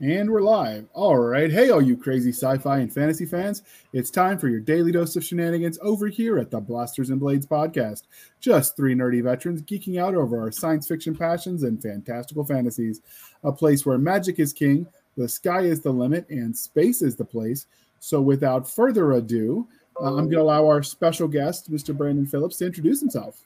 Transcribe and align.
And 0.00 0.30
we're 0.30 0.42
live. 0.42 0.86
All 0.92 1.16
right. 1.16 1.50
Hey, 1.50 1.70
all 1.70 1.80
you 1.80 1.96
crazy 1.96 2.28
sci 2.28 2.58
fi 2.58 2.80
and 2.80 2.92
fantasy 2.92 3.24
fans. 3.24 3.62
It's 3.94 4.10
time 4.10 4.36
for 4.36 4.46
your 4.46 4.60
daily 4.60 4.92
dose 4.92 5.16
of 5.16 5.24
shenanigans 5.24 5.78
over 5.80 6.08
here 6.08 6.38
at 6.38 6.50
the 6.50 6.60
Blasters 6.60 7.08
and 7.08 7.18
Blades 7.18 7.46
podcast. 7.46 8.02
Just 8.38 8.76
three 8.76 8.94
nerdy 8.94 9.22
veterans 9.22 9.62
geeking 9.62 9.98
out 9.98 10.14
over 10.14 10.38
our 10.38 10.52
science 10.52 10.86
fiction 10.86 11.16
passions 11.16 11.62
and 11.62 11.80
fantastical 11.80 12.44
fantasies. 12.44 13.00
A 13.42 13.50
place 13.50 13.86
where 13.86 13.96
magic 13.96 14.38
is 14.38 14.52
king, 14.52 14.86
the 15.16 15.26
sky 15.26 15.62
is 15.62 15.80
the 15.80 15.92
limit, 15.92 16.28
and 16.28 16.54
space 16.54 17.00
is 17.00 17.16
the 17.16 17.24
place. 17.24 17.64
So, 17.98 18.20
without 18.20 18.70
further 18.70 19.12
ado, 19.12 19.66
uh, 19.98 20.08
I'm 20.08 20.24
going 20.24 20.32
to 20.32 20.42
allow 20.42 20.66
our 20.66 20.82
special 20.82 21.26
guest, 21.26 21.72
Mr. 21.72 21.96
Brandon 21.96 22.26
Phillips, 22.26 22.58
to 22.58 22.66
introduce 22.66 23.00
himself. 23.00 23.40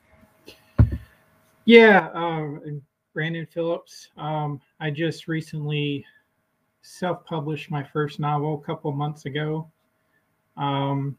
Yeah, 1.65 2.09
uh, 2.09 2.49
Brandon 3.15 3.47
Phillips. 3.47 4.09
Um, 4.17 4.61
I 4.81 4.91
just 4.91 5.29
recently 5.29 6.05
self-published 6.83 7.71
my 7.71 7.83
first 7.83 8.21
novel 8.21 8.61
a 8.63 8.67
couple 8.67 8.91
months 8.93 9.27
ago. 9.27 9.69
Um, 10.57 11.17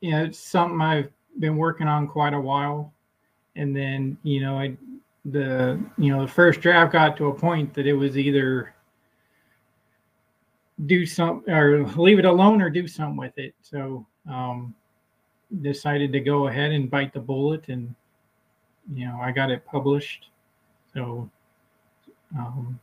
yeah, 0.00 0.22
it's 0.22 0.38
something 0.38 0.80
I've 0.80 1.10
been 1.38 1.56
working 1.56 1.86
on 1.86 2.08
quite 2.08 2.34
a 2.34 2.40
while, 2.40 2.92
and 3.56 3.76
then 3.76 4.16
you 4.22 4.40
know, 4.40 4.58
I 4.58 4.76
the 5.26 5.78
you 5.98 6.14
know 6.14 6.22
the 6.22 6.32
first 6.32 6.60
draft 6.60 6.92
got 6.92 7.16
to 7.18 7.26
a 7.26 7.34
point 7.34 7.74
that 7.74 7.86
it 7.86 7.92
was 7.92 8.16
either 8.16 8.74
do 10.86 11.04
some 11.04 11.44
or 11.46 11.86
leave 11.96 12.18
it 12.18 12.24
alone 12.24 12.62
or 12.62 12.70
do 12.70 12.88
something 12.88 13.16
with 13.16 13.36
it. 13.36 13.54
So 13.62 14.06
um, 14.30 14.74
decided 15.60 16.12
to 16.12 16.20
go 16.20 16.48
ahead 16.48 16.72
and 16.72 16.90
bite 16.90 17.12
the 17.12 17.20
bullet, 17.20 17.68
and 17.68 17.94
you 18.94 19.06
know, 19.06 19.18
I 19.20 19.32
got 19.32 19.50
it 19.50 19.66
published. 19.66 20.28
So 20.94 21.28
um, 22.38 22.78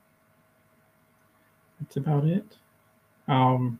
that's 1.87 1.97
about 1.97 2.25
it. 2.25 2.43
Um, 3.29 3.79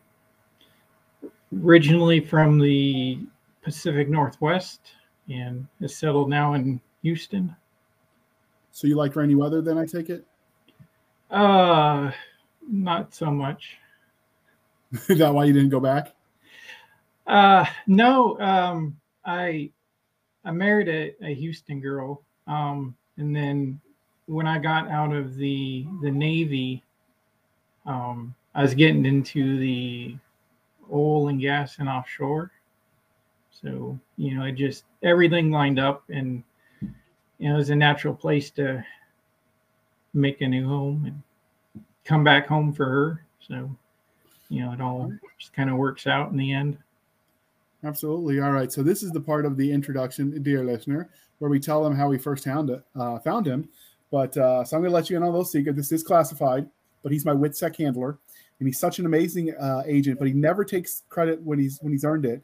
originally 1.64 2.22
from 2.22 2.58
the 2.58 3.20
Pacific 3.62 4.08
Northwest 4.08 4.80
and 5.30 5.68
is 5.82 5.96
settled 5.96 6.30
now 6.30 6.54
in 6.54 6.80
Houston. 7.02 7.54
So 8.72 8.88
you 8.88 8.96
like 8.96 9.16
rainy 9.16 9.36
weather 9.36 9.62
then, 9.62 9.78
I 9.78 9.86
take 9.86 10.10
it? 10.10 10.26
Uh, 11.30 12.12
not 12.70 13.14
so 13.14 13.30
much. 13.30 13.78
Is 15.10 15.20
that 15.20 15.34
why 15.34 15.44
you 15.44 15.54
didn't 15.54 15.70
go 15.70 15.82
back? 15.82 16.14
Uh, 17.26 17.66
no. 17.88 18.40
Um, 18.40 18.98
I 19.26 19.70
I 20.46 20.52
married 20.52 20.88
a, 20.88 21.14
a 21.26 21.34
Houston 21.34 21.82
girl. 21.82 22.22
Um, 22.46 22.96
and 23.18 23.36
then 23.36 23.82
when 24.28 24.48
I 24.48 24.60
got 24.60 24.90
out 24.90 25.14
of 25.14 25.36
the 25.36 25.86
the 26.02 26.12
Navy, 26.12 26.84
um, 27.88 28.36
I 28.54 28.62
was 28.62 28.76
getting 28.76 29.06
into 29.06 29.58
the 29.58 30.16
oil 30.92 31.30
and 31.30 31.42
gas 31.42 31.80
and 31.80 31.90
offshore. 31.90 32.52
So, 33.50 33.98
you 34.18 34.38
know, 34.38 34.46
it 34.46 34.54
just 34.54 34.84
everything 35.02 35.50
lined 35.50 35.80
up 35.80 36.04
and 36.10 36.44
you 36.82 37.50
know, 37.50 37.56
it 37.56 37.58
was 37.58 37.70
a 37.70 37.76
natural 37.76 38.14
place 38.14 38.52
to 38.52 38.84
make 40.14 40.42
a 40.42 40.48
new 40.48 40.68
home 40.68 41.06
and 41.06 41.24
come 42.04 42.24
back 42.24 42.48
home 42.48 42.74
for 42.74 42.86
her. 42.86 43.26
So, 43.40 43.76
you 44.50 44.64
know, 44.64 44.74
it 44.74 44.82
all 44.82 45.12
just 45.40 45.54
kind 45.54 45.70
of 45.70 45.78
works 45.78 46.08
out 46.08 46.32
in 46.32 46.38
the 46.38 46.54
end. 46.54 46.78
Absolutely. 47.84 48.40
All 48.40 48.52
right. 48.52 48.72
So 48.72 48.84
this 48.84 49.02
is 49.02 49.12
the 49.12 49.22
part 49.22 49.46
of 49.46 49.56
the 49.56 49.72
introduction, 49.72 50.42
dear 50.44 50.64
listener, 50.64 51.10
where 51.40 51.50
we 51.50 51.60
tell 51.60 51.84
them 51.84 51.96
how 51.96 52.10
we 52.10 52.18
first 52.18 52.44
found 52.44 52.70
it, 52.70 52.84
uh, 52.96 53.20
found 53.20 53.48
him. 53.48 53.70
But 54.12 54.36
uh, 54.38 54.64
so 54.64 54.76
I'm 54.76 54.82
going 54.82 54.92
to 54.92 54.96
let 54.96 55.10
you 55.10 55.18
in 55.18 55.24
on 55.24 55.34
those 55.34 55.52
secrets. 55.52 55.78
This 55.78 55.92
is 55.92 56.04
classified 56.04 56.68
but 57.04 57.12
he's 57.12 57.26
my 57.26 57.34
WITSEC 57.34 57.78
handler, 57.78 58.18
and 58.60 58.68
he's 58.68 58.80
such 58.80 59.00
an 59.00 59.06
amazing 59.06 59.56
uh, 59.56 59.84
agent. 59.86 60.20
But 60.20 60.28
he 60.28 60.34
never 60.34 60.64
takes 60.64 61.04
credit 61.10 61.42
when 61.42 61.60
he's 61.60 61.80
when 61.82 61.92
he's 61.92 62.04
earned 62.04 62.26
it. 62.26 62.42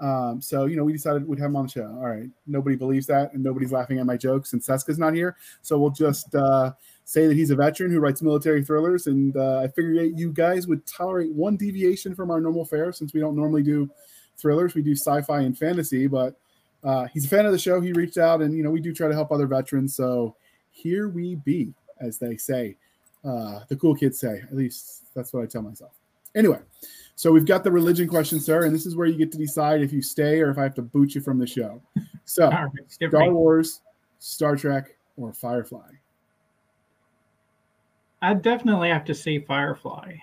Um, 0.00 0.40
so 0.40 0.66
you 0.66 0.76
know, 0.76 0.84
we 0.84 0.92
decided 0.92 1.26
we'd 1.26 1.38
have 1.38 1.50
him 1.50 1.56
on 1.56 1.66
the 1.66 1.70
show. 1.70 1.86
All 1.86 2.08
right, 2.08 2.28
nobody 2.46 2.76
believes 2.76 3.06
that, 3.06 3.32
and 3.32 3.42
nobody's 3.42 3.72
laughing 3.72 3.98
at 4.00 4.06
my 4.06 4.16
jokes 4.16 4.50
since 4.50 4.66
Seska's 4.66 4.98
not 4.98 5.14
here. 5.14 5.36
So 5.62 5.78
we'll 5.78 5.90
just 5.90 6.34
uh, 6.34 6.72
say 7.04 7.28
that 7.28 7.36
he's 7.36 7.50
a 7.50 7.56
veteran 7.56 7.92
who 7.92 8.00
writes 8.00 8.20
military 8.20 8.64
thrillers, 8.64 9.06
and 9.06 9.36
uh, 9.36 9.60
I 9.60 9.68
figured 9.68 10.18
you 10.18 10.32
guys 10.32 10.66
would 10.66 10.84
tolerate 10.86 11.32
one 11.32 11.56
deviation 11.56 12.14
from 12.14 12.30
our 12.30 12.40
normal 12.40 12.64
fare 12.64 12.92
since 12.92 13.14
we 13.14 13.20
don't 13.20 13.36
normally 13.36 13.62
do 13.62 13.88
thrillers. 14.36 14.74
We 14.74 14.82
do 14.82 14.92
sci-fi 14.92 15.42
and 15.42 15.56
fantasy, 15.56 16.08
but 16.08 16.34
uh, 16.82 17.06
he's 17.06 17.24
a 17.24 17.28
fan 17.28 17.46
of 17.46 17.52
the 17.52 17.58
show. 17.58 17.80
He 17.80 17.92
reached 17.92 18.18
out, 18.18 18.42
and 18.42 18.56
you 18.56 18.64
know, 18.64 18.70
we 18.70 18.80
do 18.80 18.92
try 18.92 19.06
to 19.06 19.14
help 19.14 19.30
other 19.30 19.46
veterans. 19.46 19.94
So 19.94 20.34
here 20.72 21.08
we 21.08 21.36
be, 21.36 21.74
as 22.00 22.18
they 22.18 22.36
say 22.36 22.76
uh, 23.24 23.60
the 23.68 23.76
cool 23.76 23.94
kids 23.94 24.18
say. 24.18 24.40
At 24.42 24.56
least 24.56 25.14
that's 25.14 25.32
what 25.32 25.42
I 25.42 25.46
tell 25.46 25.62
myself. 25.62 25.92
Anyway, 26.34 26.58
so 27.14 27.30
we've 27.30 27.46
got 27.46 27.62
the 27.62 27.70
religion 27.70 28.08
question, 28.08 28.40
sir, 28.40 28.64
and 28.64 28.74
this 28.74 28.86
is 28.86 28.96
where 28.96 29.06
you 29.06 29.18
get 29.18 29.30
to 29.32 29.38
decide 29.38 29.82
if 29.82 29.92
you 29.92 30.02
stay 30.02 30.40
or 30.40 30.50
if 30.50 30.58
I 30.58 30.62
have 30.62 30.74
to 30.76 30.82
boot 30.82 31.14
you 31.14 31.20
from 31.20 31.38
the 31.38 31.46
show. 31.46 31.82
So, 32.24 32.50
Star 32.88 33.32
Wars, 33.32 33.80
Star 34.18 34.56
Trek, 34.56 34.96
or 35.16 35.32
Firefly? 35.32 35.90
I 38.22 38.34
definitely 38.34 38.88
have 38.88 39.04
to 39.06 39.14
say 39.14 39.40
Firefly 39.40 40.14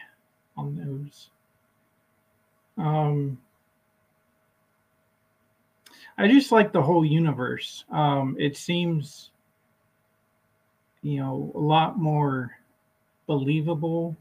on 0.58 0.76
those. 0.76 1.30
Um, 2.78 3.38
I 6.18 6.28
just 6.28 6.52
like 6.52 6.72
the 6.72 6.82
whole 6.82 7.06
universe. 7.06 7.86
Um, 7.92 8.36
it 8.40 8.58
seems, 8.58 9.32
you 11.02 11.20
know, 11.20 11.52
a 11.56 11.60
lot 11.60 12.00
more 12.00 12.59
believable 13.30 14.18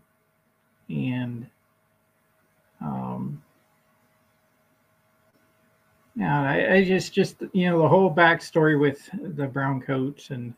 and 0.91 1.47
um, 2.83 3.43
yeah, 6.15 6.43
I, 6.43 6.75
I, 6.75 6.85
just 6.85 7.15
just 7.15 7.37
you 7.55 7.71
know 7.71 7.81
the 7.81 7.89
whole 7.89 8.15
backstory 8.15 8.79
with 8.79 9.09
the 9.35 9.47
brown 9.47 9.81
coats 9.81 10.29
and 10.29 10.53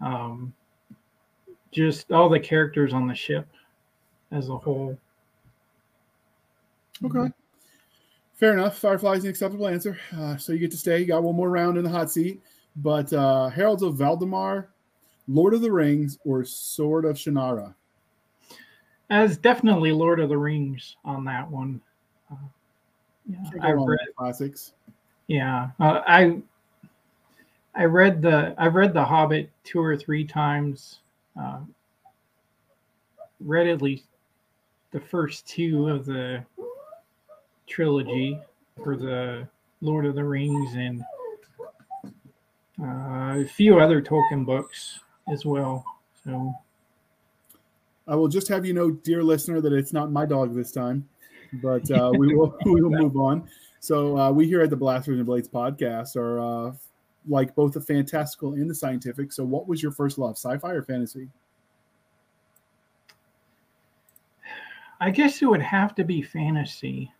um, 0.00 0.52
just 1.70 2.10
all 2.10 2.28
the 2.28 2.40
characters 2.40 2.92
on 2.92 3.06
the 3.06 3.14
ship 3.14 3.46
as 4.32 4.48
a 4.48 4.56
whole. 4.56 4.98
Okay, 7.04 7.32
fair 8.34 8.52
enough. 8.52 8.78
Firefly 8.78 9.14
is 9.14 9.24
an 9.24 9.30
acceptable 9.30 9.68
answer. 9.68 9.96
Uh, 10.16 10.36
so 10.36 10.52
you 10.52 10.58
get 10.58 10.72
to 10.72 10.76
stay. 10.76 10.98
You 10.98 11.06
got 11.06 11.22
one 11.22 11.36
more 11.36 11.50
round 11.50 11.78
in 11.78 11.84
the 11.84 11.90
hot 11.90 12.10
seat. 12.10 12.42
But 12.76 13.12
uh, 13.12 13.50
Heralds 13.50 13.84
of 13.84 13.94
Valdemar 13.94 14.73
Lord 15.28 15.54
of 15.54 15.62
the 15.62 15.72
Rings 15.72 16.18
or 16.24 16.44
Sword 16.44 17.04
of 17.04 17.16
Shannara? 17.16 17.74
As 19.10 19.36
definitely 19.36 19.92
Lord 19.92 20.20
of 20.20 20.28
the 20.28 20.38
Rings 20.38 20.96
on 21.04 21.24
that 21.24 21.50
one. 21.50 21.80
Uh, 22.30 22.36
yeah, 23.26 23.50
I 23.62 23.72
read 23.72 23.98
classics. 24.16 24.72
Yeah, 25.28 25.70
uh, 25.80 26.02
I 26.06 26.40
I 27.74 27.84
read 27.84 28.22
the 28.22 28.54
I 28.58 28.66
read 28.66 28.92
The 28.92 29.04
Hobbit 29.04 29.50
two 29.64 29.80
or 29.80 29.96
three 29.96 30.24
times. 30.24 31.00
Uh, 31.38 31.60
read 33.40 33.66
at 33.66 33.82
least 33.82 34.04
the 34.92 35.00
first 35.00 35.46
two 35.46 35.88
of 35.88 36.06
the 36.06 36.44
trilogy 37.66 38.38
for 38.82 38.96
the 38.96 39.48
Lord 39.80 40.06
of 40.06 40.14
the 40.14 40.24
Rings 40.24 40.74
and 40.74 41.02
uh, 42.80 43.40
a 43.40 43.44
few 43.44 43.78
other 43.78 44.00
Tolkien 44.00 44.44
books 44.46 45.00
as 45.28 45.44
well. 45.44 45.84
So 46.24 46.54
I 48.06 48.14
will 48.14 48.28
just 48.28 48.48
have 48.48 48.66
you 48.66 48.74
know, 48.74 48.90
dear 48.90 49.22
listener, 49.22 49.60
that 49.60 49.72
it's 49.72 49.92
not 49.92 50.12
my 50.12 50.26
dog 50.26 50.54
this 50.54 50.72
time, 50.72 51.08
but 51.54 51.90
uh, 51.90 52.12
we 52.16 52.34
will 52.34 52.56
we 52.64 52.82
will 52.82 52.90
move 52.90 53.16
on. 53.16 53.48
So 53.80 54.18
uh, 54.18 54.30
we 54.30 54.46
here 54.46 54.62
at 54.62 54.70
the 54.70 54.76
Blasters 54.76 55.18
and 55.18 55.26
Blades 55.26 55.48
podcast 55.48 56.16
are 56.16 56.40
uh, 56.40 56.72
like 57.28 57.54
both 57.54 57.72
the 57.72 57.80
fantastical 57.80 58.54
and 58.54 58.68
the 58.68 58.74
scientific. 58.74 59.32
So 59.32 59.44
what 59.44 59.66
was 59.68 59.82
your 59.82 59.92
first 59.92 60.18
love, 60.18 60.36
sci-fi 60.36 60.72
or 60.72 60.82
fantasy? 60.82 61.28
I 65.00 65.10
guess 65.10 65.42
it 65.42 65.46
would 65.46 65.62
have 65.62 65.94
to 65.96 66.04
be 66.04 66.22
fantasy. 66.22 67.12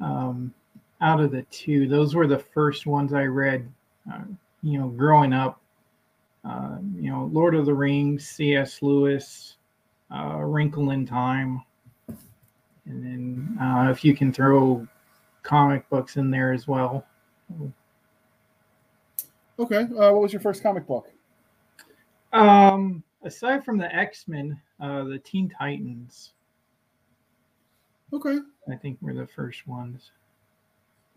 Um, 0.00 0.54
out 1.00 1.20
of 1.20 1.30
the 1.30 1.42
two, 1.50 1.88
those 1.88 2.14
were 2.14 2.26
the 2.26 2.38
first 2.38 2.86
ones 2.86 3.12
I 3.12 3.24
read. 3.24 3.70
Uh, 4.10 4.22
you 4.62 4.78
know, 4.78 4.88
growing 4.88 5.32
up, 5.32 5.60
uh, 6.44 6.78
you 6.96 7.10
know, 7.10 7.30
Lord 7.32 7.54
of 7.54 7.66
the 7.66 7.74
Rings, 7.74 8.28
C.S. 8.28 8.82
Lewis, 8.82 9.56
uh, 10.14 10.38
Wrinkle 10.38 10.90
in 10.90 11.06
Time, 11.06 11.62
and 12.86 13.04
then 13.04 13.58
uh, 13.60 13.90
if 13.90 14.04
you 14.04 14.14
can 14.14 14.32
throw 14.32 14.86
comic 15.42 15.88
books 15.88 16.16
in 16.16 16.30
there 16.30 16.52
as 16.52 16.66
well. 16.66 17.06
Okay, 19.58 19.82
uh, 19.82 20.12
what 20.12 20.22
was 20.22 20.32
your 20.32 20.40
first 20.40 20.62
comic 20.62 20.86
book? 20.86 21.08
Um, 22.32 23.02
aside 23.22 23.64
from 23.64 23.78
the 23.78 23.94
X 23.94 24.26
Men, 24.26 24.60
uh, 24.80 25.04
the 25.04 25.18
Teen 25.18 25.48
Titans. 25.48 26.32
Okay. 28.12 28.38
I 28.70 28.76
think 28.76 28.98
were 29.00 29.14
the 29.14 29.26
first 29.26 29.66
ones. 29.66 30.10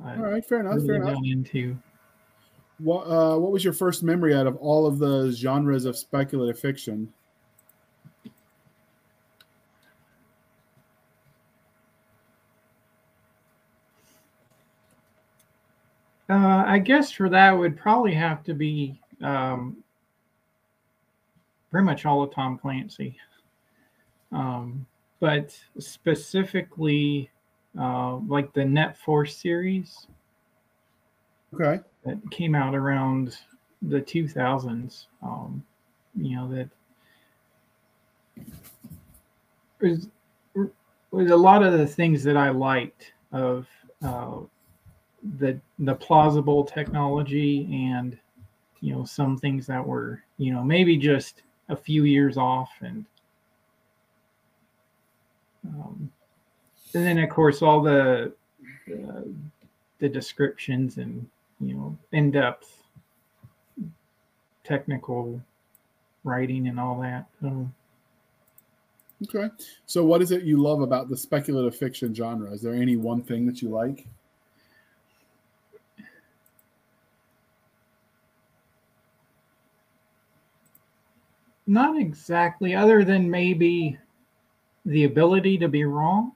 All 0.04 0.16
right, 0.18 0.46
fair 0.46 0.60
enough. 0.60 0.86
Fair 0.86 0.96
enough. 0.96 1.20
Into. 1.24 1.78
What 2.80 3.04
uh, 3.04 3.38
What 3.38 3.52
was 3.52 3.64
your 3.64 3.74
first 3.74 4.04
memory 4.04 4.36
out 4.36 4.48
of 4.48 4.58
all 4.58 4.86
of 4.86 5.00
the 5.00 5.32
genres 5.32 5.86
of 5.86 5.98
speculative 5.98 6.60
fiction? 6.60 7.12
Uh, 16.30 16.64
I 16.66 16.80
guess 16.80 17.12
for 17.12 17.30
that 17.30 17.52
would 17.52 17.78
probably 17.78 18.14
have 18.14 18.44
to 18.46 18.54
be 18.54 19.00
um, 19.22 19.78
pretty 21.72 21.86
much 21.86 22.06
all 22.06 22.24
of 22.24 22.34
Tom 22.34 22.58
Clancy, 22.58 23.16
um, 24.32 24.86
but 25.20 25.56
specifically 25.78 27.30
uh, 27.80 28.16
like 28.28 28.54
the 28.54 28.66
Net 28.66 28.98
Force 28.98 29.38
series. 29.38 30.08
Okay. 31.54 31.80
That 32.06 32.20
came 32.32 32.56
out 32.56 32.76
around 32.76 33.38
the 33.82 34.02
2000s. 34.02 35.06
Um, 35.24 35.64
you 36.16 36.36
know, 36.36 36.48
that 36.54 36.70
was, 39.82 40.08
was 41.12 41.32
a 41.32 41.36
lot 41.36 41.64
of 41.64 41.74
the 41.74 41.88
things 41.88 42.24
that 42.24 42.38
I 42.38 42.50
liked 42.50 43.14
of 43.32 43.68
uh, 44.04 44.38
the 45.38 45.60
the 45.80 45.96
plausible 45.96 46.64
technology 46.64 47.68
and 47.72 48.18
you 48.82 48.94
know 48.94 49.04
some 49.04 49.38
things 49.38 49.66
that 49.68 49.86
were 49.86 50.22
you 50.38 50.54
know 50.54 50.64
maybe 50.64 50.98
just 50.98 51.42
a 51.70 51.76
few 51.76 52.04
years 52.04 52.38
off 52.38 52.70
and 52.82 53.06
um, 55.68 56.12
and 56.94 57.06
then 57.06 57.18
of 57.18 57.30
course 57.30 57.62
all 57.62 57.82
the 57.82 58.32
uh, 58.94 59.22
the 60.00 60.08
descriptions 60.08 60.98
and 60.98 61.28
you 61.68 61.76
know 61.76 61.98
in-depth 62.12 62.84
technical 64.64 65.42
writing 66.24 66.68
and 66.68 66.80
all 66.80 67.00
that 67.02 67.26
so, 67.42 67.70
okay 69.24 69.50
so 69.86 70.04
what 70.04 70.22
is 70.22 70.32
it 70.32 70.44
you 70.44 70.58
love 70.58 70.82
about 70.82 71.10
the 71.10 71.18
speculative 71.18 71.78
fiction 71.78 72.14
genre 72.14 72.52
is 72.52 72.62
there 72.62 72.74
any 72.74 72.96
one 72.96 73.22
thing 73.22 73.46
that 73.46 73.62
you 73.62 73.70
like 73.70 74.08
not 81.68 82.00
exactly 82.00 82.76
other 82.76 83.04
than 83.04 83.30
maybe 83.30 83.98
the 84.86 85.06
ability 85.06 85.58
to 85.58 85.68
be 85.68 85.84
wrong. 85.84 86.32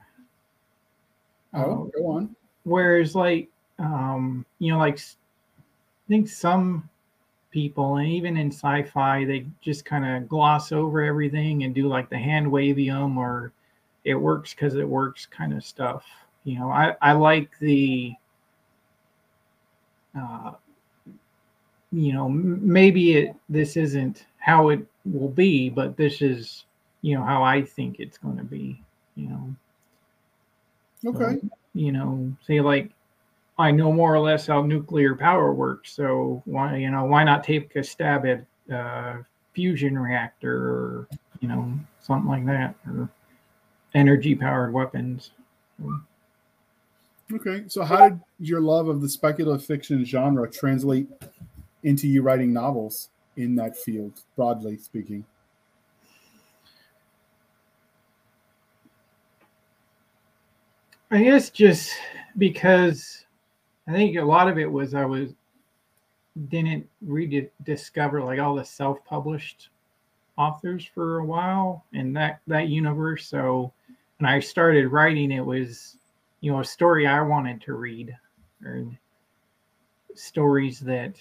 Oh, 1.54 1.62
uh, 1.62 1.98
go 1.98 2.08
on. 2.08 2.36
Whereas, 2.64 3.16
like, 3.16 3.50
um, 3.80 4.46
you 4.60 4.72
know, 4.72 4.78
like, 4.78 5.00
I 5.00 6.08
think 6.08 6.28
some 6.28 6.90
people, 7.52 7.98
and 7.98 8.08
even 8.08 8.38
in 8.38 8.52
sci-fi, 8.52 9.26
they 9.26 9.46
just 9.62 9.86
kind 9.86 10.06
of 10.06 10.30
gloss 10.30 10.72
over 10.72 11.02
everything 11.02 11.64
and 11.64 11.74
do 11.74 11.88
like 11.88 12.10
the 12.10 12.18
hand 12.18 12.48
wavium 12.48 13.18
or 13.18 13.52
it 14.04 14.16
works 14.16 14.54
because 14.54 14.76
it 14.76 14.88
works 14.88 15.26
kind 15.26 15.54
of 15.54 15.64
stuff. 15.64 16.06
You 16.44 16.60
know, 16.60 16.70
I 16.70 16.96
I 17.02 17.14
like 17.14 17.58
the. 17.60 18.14
Uh, 20.18 20.54
you 21.92 22.14
know, 22.14 22.30
maybe 22.30 23.14
it 23.18 23.36
this 23.48 23.78
isn't 23.78 24.26
how 24.38 24.70
it 24.70 24.86
will 25.06 25.30
be, 25.30 25.70
but 25.70 25.98
this 25.98 26.22
is 26.22 26.66
you 27.02 27.16
know 27.18 27.24
how 27.24 27.44
I 27.44 27.64
think 27.64 28.00
it's 28.00 28.18
going 28.18 28.38
to 28.38 28.44
be. 28.44 28.81
You 29.16 29.30
know. 29.30 29.56
Okay. 31.06 31.40
So, 31.40 31.50
you 31.74 31.92
know, 31.92 32.31
say 32.46 32.62
like 32.62 32.92
I 33.59 33.71
know 33.71 33.91
more 33.91 34.15
or 34.15 34.19
less 34.19 34.47
how 34.47 34.61
nuclear 34.61 35.15
power 35.15 35.53
works, 35.53 35.91
so 35.91 36.41
why 36.45 36.77
you 36.77 36.89
know 36.89 37.03
why 37.03 37.25
not 37.25 37.44
take 37.44 37.75
a 37.75 37.83
stab 37.83 38.25
at 38.25 38.45
uh, 38.73 39.17
fusion 39.53 40.00
reactor 40.00 40.56
or 40.56 41.07
you 41.41 41.50
know 41.50 41.77
something 42.00 42.29
like 42.29 42.45
that 42.45 42.73
or 42.88 43.09
energy 43.94 44.33
powered 44.33 44.71
weapons. 44.71 45.31
Okay, 47.33 47.65
so 47.67 47.83
how 47.83 48.09
did 48.09 48.21
your 48.39 48.61
love 48.61 48.88
of 48.88 49.01
the 49.01 49.09
speculative 49.09 49.65
fiction 49.65 50.06
genre 50.06 50.50
translate 50.50 51.09
into 51.83 52.07
you 52.07 52.21
writing 52.21 52.53
novels 52.53 53.09
in 53.35 53.56
that 53.56 53.75
field, 53.75 54.21
broadly 54.38 54.77
speaking? 54.77 55.25
I 61.11 61.23
guess 61.23 61.50
just 61.50 61.91
because 62.38 63.25
I 63.89 63.94
think 63.94 64.15
a 64.18 64.24
lot 64.24 64.47
of 64.47 64.59
it 64.59 64.71
was 64.71 64.94
I 64.94 65.06
was 65.06 65.31
didn't 66.50 66.88
rediscover 67.01 68.24
like 68.24 68.39
all 68.39 68.56
the 68.56 68.63
self-published 68.63 69.69
authors 70.38 70.86
for 70.86 71.19
a 71.19 71.25
while 71.25 71.83
in 71.91 72.13
that 72.13 72.39
that 72.45 72.68
universe. 72.68 73.27
So 73.27 73.74
when 74.19 74.30
I 74.30 74.39
started 74.39 74.89
writing, 74.89 75.31
it 75.31 75.44
was 75.44 75.97
you 76.41 76.51
know 76.51 76.59
a 76.59 76.65
story 76.65 77.07
I 77.07 77.19
wanted 77.21 77.62
to 77.62 77.74
read 77.74 78.15
or 78.63 78.86
stories 80.13 80.80
that 80.81 81.15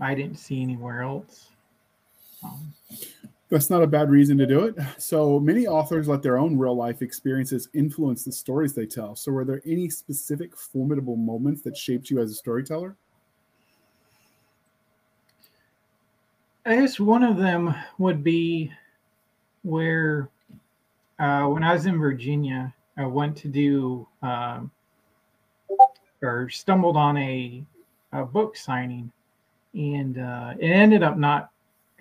I 0.00 0.14
didn't 0.14 0.38
see 0.38 0.62
anywhere 0.62 1.02
else. 1.02 1.50
Um, 2.42 2.72
that's 3.52 3.68
not 3.68 3.82
a 3.82 3.86
bad 3.86 4.08
reason 4.08 4.38
to 4.38 4.46
do 4.46 4.64
it. 4.64 4.74
So 4.96 5.38
many 5.38 5.66
authors 5.66 6.08
let 6.08 6.22
their 6.22 6.38
own 6.38 6.56
real 6.56 6.74
life 6.74 7.02
experiences 7.02 7.68
influence 7.74 8.24
the 8.24 8.32
stories 8.32 8.72
they 8.72 8.86
tell. 8.86 9.14
So, 9.14 9.30
were 9.30 9.44
there 9.44 9.60
any 9.66 9.90
specific 9.90 10.56
formidable 10.56 11.16
moments 11.16 11.60
that 11.62 11.76
shaped 11.76 12.08
you 12.08 12.18
as 12.18 12.30
a 12.30 12.34
storyteller? 12.34 12.96
I 16.64 16.76
guess 16.76 16.98
one 16.98 17.22
of 17.22 17.36
them 17.36 17.74
would 17.98 18.24
be 18.24 18.72
where, 19.64 20.30
uh, 21.18 21.44
when 21.44 21.62
I 21.62 21.74
was 21.74 21.84
in 21.84 21.98
Virginia, 21.98 22.72
I 22.96 23.04
went 23.04 23.36
to 23.38 23.48
do 23.48 24.08
uh, 24.22 24.60
or 26.22 26.48
stumbled 26.48 26.96
on 26.96 27.18
a, 27.18 27.62
a 28.12 28.24
book 28.24 28.56
signing, 28.56 29.12
and 29.74 30.18
uh, 30.18 30.54
it 30.58 30.70
ended 30.70 31.02
up 31.02 31.18
not 31.18 31.51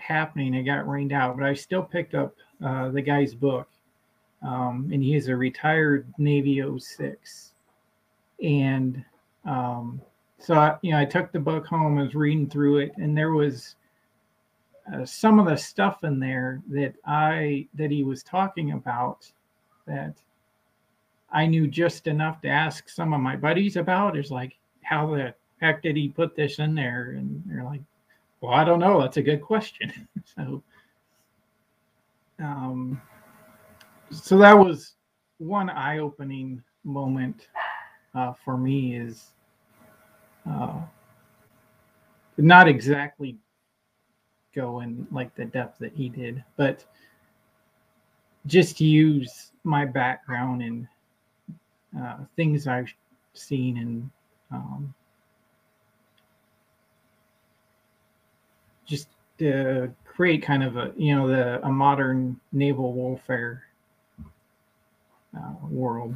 happening. 0.01 0.53
It 0.53 0.63
got 0.63 0.87
rained 0.87 1.13
out, 1.13 1.37
but 1.37 1.45
I 1.45 1.53
still 1.53 1.83
picked 1.83 2.15
up 2.15 2.35
uh, 2.63 2.89
the 2.89 3.01
guy's 3.01 3.33
book. 3.33 3.69
Um, 4.41 4.89
and 4.91 5.03
he 5.03 5.15
is 5.15 5.27
a 5.27 5.35
retired 5.35 6.11
Navy 6.17 6.63
06. 6.79 7.53
And 8.43 9.03
um, 9.45 10.01
so, 10.39 10.55
I, 10.55 10.77
you 10.81 10.91
know, 10.91 10.99
I 10.99 11.05
took 11.05 11.31
the 11.31 11.39
book 11.39 11.65
home, 11.67 11.99
I 11.99 12.03
was 12.03 12.15
reading 12.15 12.49
through 12.49 12.79
it, 12.79 12.93
and 12.97 13.15
there 13.15 13.31
was 13.31 13.75
uh, 14.91 15.05
some 15.05 15.39
of 15.39 15.45
the 15.45 15.55
stuff 15.55 16.03
in 16.03 16.19
there 16.19 16.61
that 16.69 16.95
I, 17.05 17.67
that 17.75 17.91
he 17.91 18.03
was 18.03 18.23
talking 18.23 18.71
about 18.71 19.31
that 19.85 20.15
I 21.31 21.45
knew 21.45 21.67
just 21.67 22.07
enough 22.07 22.41
to 22.41 22.49
ask 22.49 22.89
some 22.89 23.13
of 23.13 23.21
my 23.21 23.35
buddies 23.35 23.77
about 23.77 24.17
is 24.17 24.31
like, 24.31 24.57
how 24.83 25.15
the 25.15 25.33
heck 25.61 25.81
did 25.81 25.95
he 25.95 26.09
put 26.09 26.35
this 26.35 26.59
in 26.59 26.75
there? 26.75 27.11
And 27.17 27.41
they're 27.45 27.63
like, 27.63 27.81
well, 28.41 28.53
I 28.53 28.63
don't 28.63 28.79
know. 28.79 28.99
That's 28.99 29.17
a 29.17 29.21
good 29.21 29.41
question. 29.41 30.07
so, 30.35 30.63
um, 32.39 32.99
so 34.09 34.37
that 34.39 34.53
was 34.53 34.95
one 35.37 35.69
eye-opening 35.69 36.63
moment 36.83 37.47
uh, 38.15 38.33
for 38.43 38.57
me. 38.57 38.97
Is 38.97 39.31
uh, 40.49 40.81
not 42.37 42.67
exactly 42.67 43.37
go 44.53 44.81
in 44.81 45.07
like 45.11 45.33
the 45.35 45.45
depth 45.45 45.79
that 45.79 45.93
he 45.93 46.09
did, 46.09 46.43
but 46.57 46.83
just 48.47 48.81
use 48.81 49.51
my 49.63 49.85
background 49.85 50.61
and 50.63 50.87
uh, 51.99 52.17
things 52.35 52.67
I've 52.67 52.91
seen 53.33 53.77
and 53.77 54.09
um, 54.51 54.93
to 59.41 59.91
create 60.05 60.43
kind 60.43 60.63
of 60.63 60.77
a 60.77 60.93
you 60.95 61.15
know 61.15 61.27
the 61.27 61.65
a 61.65 61.71
modern 61.71 62.39
naval 62.51 62.93
warfare 62.93 63.63
uh, 65.35 65.53
world, 65.67 66.15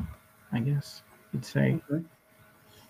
I 0.52 0.60
guess 0.60 1.02
you'd 1.34 1.46
say. 1.46 1.80
Okay. 1.92 2.04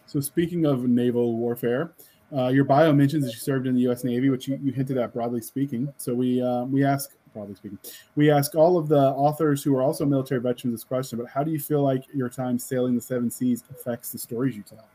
So 0.05 0.19
speaking 0.19 0.65
of 0.65 0.83
naval 0.83 1.37
warfare, 1.37 1.93
uh, 2.35 2.47
your 2.47 2.65
bio 2.65 2.91
mentions 2.91 3.25
that 3.25 3.31
you 3.31 3.39
served 3.39 3.65
in 3.65 3.75
the 3.75 3.81
U.S. 3.81 4.03
Navy, 4.03 4.29
which 4.29 4.47
you, 4.47 4.59
you 4.61 4.71
hinted 4.71 4.97
at 4.97 5.13
broadly 5.13 5.41
speaking. 5.41 5.91
So 5.97 6.13
we 6.13 6.41
uh, 6.41 6.65
we 6.65 6.83
ask 6.83 7.11
broadly 7.33 7.55
speaking, 7.55 7.79
we 8.15 8.29
ask 8.29 8.55
all 8.55 8.77
of 8.77 8.87
the 8.89 8.99
authors 9.11 9.63
who 9.63 9.75
are 9.75 9.81
also 9.81 10.05
military 10.05 10.41
veterans 10.41 10.73
this 10.73 10.83
question. 10.83 11.17
But 11.17 11.29
how 11.29 11.43
do 11.43 11.51
you 11.51 11.59
feel 11.59 11.81
like 11.81 12.03
your 12.13 12.29
time 12.29 12.59
sailing 12.59 12.95
the 12.95 13.01
seven 13.01 13.31
seas 13.31 13.63
affects 13.69 14.11
the 14.11 14.17
stories 14.17 14.55
you 14.57 14.63
tell? 14.63 14.85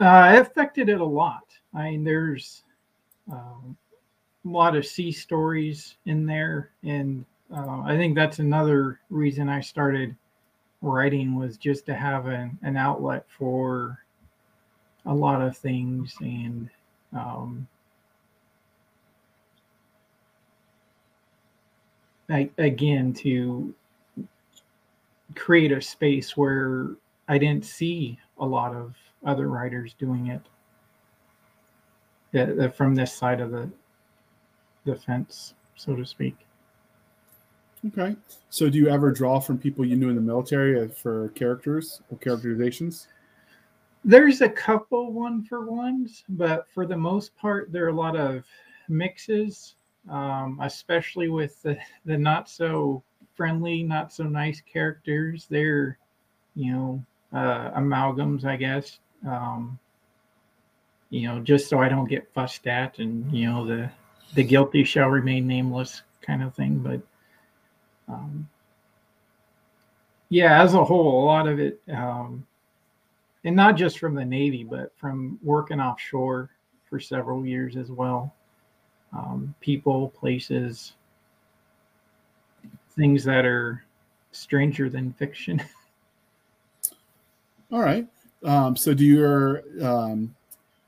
Uh, 0.00 0.32
it 0.34 0.40
affected 0.40 0.88
it 0.88 1.00
a 1.00 1.04
lot. 1.04 1.44
I 1.74 1.90
mean, 1.90 2.04
there's 2.04 2.62
um, 3.30 3.76
a 4.44 4.48
lot 4.48 4.74
of 4.74 4.86
sea 4.86 5.12
stories 5.12 5.96
in 6.06 6.24
there, 6.24 6.70
and 6.82 7.24
uh, 7.54 7.82
I 7.82 7.96
think 7.96 8.14
that's 8.14 8.38
another 8.38 9.00
reason 9.10 9.48
I 9.48 9.60
started 9.60 10.16
writing 10.82 11.34
was 11.34 11.58
just 11.58 11.84
to 11.86 11.94
have 11.94 12.26
an, 12.26 12.58
an 12.62 12.76
outlet 12.76 13.26
for 13.28 13.98
a 15.06 15.14
lot 15.14 15.42
of 15.42 15.56
things 15.56 16.14
and 16.20 16.70
um, 17.12 17.66
I, 22.28 22.48
again 22.58 23.12
to 23.14 23.74
create 25.34 25.72
a 25.72 25.80
space 25.82 26.36
where 26.36 26.90
I 27.28 27.38
didn't 27.38 27.64
see 27.64 28.18
a 28.38 28.46
lot 28.46 28.74
of 28.74 28.94
other 29.24 29.48
writers 29.48 29.94
doing 29.98 30.40
it 32.32 32.74
from 32.74 32.94
this 32.94 33.12
side 33.12 33.40
of 33.40 33.50
the 33.50 33.70
the 34.84 34.96
fence, 34.96 35.54
so 35.76 35.94
to 35.94 36.06
speak. 36.06 36.36
Okay. 37.86 38.16
So, 38.50 38.68
do 38.68 38.78
you 38.78 38.88
ever 38.88 39.10
draw 39.10 39.40
from 39.40 39.58
people 39.58 39.84
you 39.84 39.96
knew 39.96 40.10
in 40.10 40.14
the 40.14 40.20
military 40.20 40.88
for 40.88 41.28
characters 41.30 42.02
or 42.10 42.18
characterizations? 42.18 43.08
There's 44.04 44.40
a 44.40 44.48
couple 44.48 45.12
one 45.12 45.44
for 45.44 45.64
ones, 45.64 46.24
but 46.28 46.66
for 46.72 46.86
the 46.86 46.96
most 46.96 47.36
part, 47.36 47.72
there 47.72 47.84
are 47.84 47.90
a 47.90 47.94
lot 47.94 48.16
of 48.16 48.44
mixes, 48.88 49.74
um, 50.08 50.58
especially 50.62 51.28
with 51.28 51.60
the, 51.62 51.78
the 52.04 52.16
not 52.16 52.48
so 52.48 53.02
friendly, 53.34 53.82
not 53.82 54.12
so 54.12 54.24
nice 54.24 54.60
characters. 54.60 55.46
They're, 55.50 55.98
you 56.54 56.72
know, 56.72 57.04
uh, 57.32 57.70
amalgams, 57.78 58.44
I 58.44 58.56
guess. 58.56 58.98
Um, 59.26 59.78
you 61.10 61.28
know, 61.28 61.40
just 61.40 61.68
so 61.68 61.78
I 61.78 61.88
don't 61.88 62.08
get 62.08 62.32
fussed 62.32 62.66
at, 62.66 62.98
and 62.98 63.30
you 63.32 63.46
know, 63.50 63.66
the 63.66 63.90
the 64.34 64.44
guilty 64.44 64.84
shall 64.84 65.08
remain 65.08 65.46
nameless 65.46 66.02
kind 66.22 66.42
of 66.42 66.54
thing. 66.54 66.78
But 66.78 67.00
um, 68.08 68.48
yeah, 70.28 70.62
as 70.62 70.74
a 70.74 70.84
whole, 70.84 71.24
a 71.24 71.26
lot 71.26 71.48
of 71.48 71.58
it, 71.58 71.80
um, 71.92 72.46
and 73.44 73.56
not 73.56 73.76
just 73.76 73.98
from 73.98 74.14
the 74.14 74.24
Navy, 74.24 74.64
but 74.64 74.92
from 74.96 75.38
working 75.42 75.80
offshore 75.80 76.50
for 76.88 77.00
several 77.00 77.44
years 77.44 77.76
as 77.76 77.90
well. 77.90 78.34
Um, 79.12 79.54
people, 79.60 80.10
places, 80.10 80.92
things 82.96 83.24
that 83.24 83.44
are 83.44 83.84
stranger 84.32 84.88
than 84.88 85.12
fiction. 85.14 85.60
All 87.72 87.80
right. 87.80 88.06
Um, 88.42 88.76
so, 88.76 88.94
do 88.94 89.04
your 89.04 89.62
um, 89.82 90.34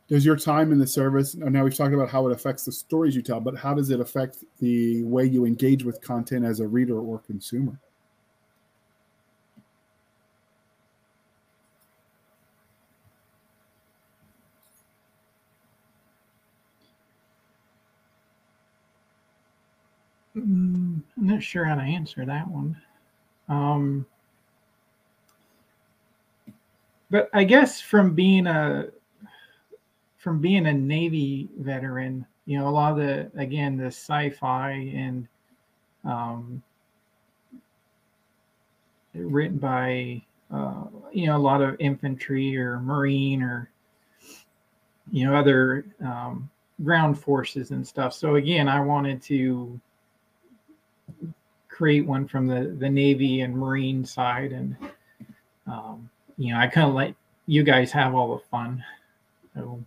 does 0.08 0.26
your 0.26 0.36
time 0.36 0.72
in 0.72 0.78
the 0.78 0.86
service? 0.86 1.34
Now 1.34 1.64
we've 1.64 1.74
talked 1.74 1.94
about 1.94 2.10
how 2.10 2.26
it 2.28 2.32
affects 2.32 2.64
the 2.64 2.72
stories 2.72 3.16
you 3.16 3.22
tell, 3.22 3.40
but 3.40 3.56
how 3.56 3.74
does 3.74 3.90
it 3.90 4.00
affect 4.00 4.44
the 4.60 5.02
way 5.04 5.24
you 5.24 5.46
engage 5.46 5.84
with 5.84 6.00
content 6.02 6.44
as 6.44 6.60
a 6.60 6.68
reader 6.68 6.98
or 6.98 7.18
consumer? 7.20 7.78
Mm, 20.36 21.02
I'm 21.16 21.26
not 21.26 21.42
sure 21.42 21.64
how 21.64 21.74
to 21.74 21.82
answer 21.82 22.24
that 22.24 22.48
one. 22.48 22.80
Um, 23.48 24.06
but 27.12 27.28
I 27.34 27.44
guess 27.44 27.78
from 27.78 28.14
being 28.14 28.46
a 28.46 28.86
from 30.16 30.40
being 30.40 30.66
a 30.66 30.72
Navy 30.72 31.50
veteran, 31.58 32.24
you 32.46 32.58
know, 32.58 32.66
a 32.66 32.70
lot 32.70 32.92
of 32.92 32.98
the 32.98 33.30
again 33.36 33.76
the 33.76 33.88
sci-fi 33.88 34.70
and 34.94 35.28
um, 36.06 36.62
written 39.12 39.58
by 39.58 40.22
uh, 40.50 40.84
you 41.12 41.26
know 41.26 41.36
a 41.36 41.38
lot 41.38 41.60
of 41.60 41.76
infantry 41.80 42.56
or 42.56 42.80
marine 42.80 43.42
or 43.42 43.70
you 45.10 45.26
know 45.26 45.34
other 45.34 45.84
um, 46.02 46.48
ground 46.82 47.18
forces 47.18 47.72
and 47.72 47.86
stuff. 47.86 48.14
So 48.14 48.36
again, 48.36 48.68
I 48.68 48.80
wanted 48.80 49.20
to 49.24 49.78
create 51.68 52.06
one 52.06 52.26
from 52.26 52.46
the 52.46 52.74
the 52.78 52.88
Navy 52.88 53.42
and 53.42 53.54
Marine 53.54 54.02
side, 54.02 54.52
and 54.52 54.74
um, 55.66 56.08
you 56.42 56.52
know, 56.52 56.58
I 56.58 56.66
kind 56.66 56.88
of 56.88 56.94
let 56.94 57.14
you 57.46 57.62
guys 57.62 57.92
have 57.92 58.16
all 58.16 58.34
the 58.34 58.42
fun. 58.50 58.84
So, 59.54 59.80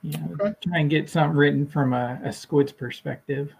you 0.00 0.12
know, 0.12 0.36
okay. 0.40 0.54
try 0.62 0.78
and 0.78 0.88
get 0.88 1.10
something 1.10 1.36
written 1.36 1.66
from 1.66 1.92
a, 1.92 2.18
a 2.24 2.32
squid's 2.32 2.72
perspective. 2.72 3.52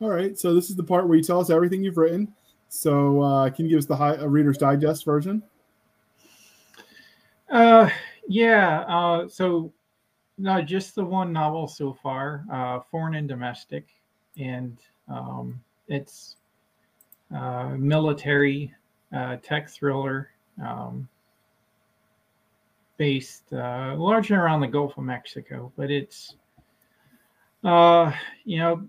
All 0.00 0.08
right, 0.08 0.38
so 0.38 0.54
this 0.54 0.70
is 0.70 0.76
the 0.76 0.82
part 0.82 1.06
where 1.06 1.18
you 1.18 1.22
tell 1.22 1.38
us 1.38 1.50
everything 1.50 1.84
you've 1.84 1.98
written. 1.98 2.32
So, 2.70 3.20
uh, 3.20 3.50
can 3.50 3.66
you 3.66 3.72
give 3.72 3.78
us 3.78 3.86
the 3.86 3.96
high, 3.96 4.14
Reader's 4.14 4.56
Digest 4.56 5.04
version? 5.04 5.42
Uh, 7.50 7.90
yeah. 8.26 8.80
Uh, 8.88 9.28
so, 9.28 9.70
no, 10.38 10.62
just 10.62 10.94
the 10.94 11.04
one 11.04 11.30
novel 11.30 11.68
so 11.68 11.92
far, 12.02 12.46
uh, 12.50 12.80
Foreign 12.90 13.16
and 13.16 13.28
Domestic, 13.28 13.86
and 14.38 14.78
um, 15.08 15.60
it's 15.88 16.36
uh, 17.34 17.70
military 17.78 18.74
uh, 19.14 19.36
tech 19.42 19.68
thriller 19.68 20.30
um, 20.62 21.08
based 22.96 23.52
uh, 23.52 23.94
largely 23.96 24.36
around 24.36 24.60
the 24.60 24.68
Gulf 24.68 24.96
of 24.96 25.04
Mexico, 25.04 25.72
but 25.76 25.90
it's 25.90 26.36
uh, 27.64 28.12
you 28.44 28.58
know 28.58 28.86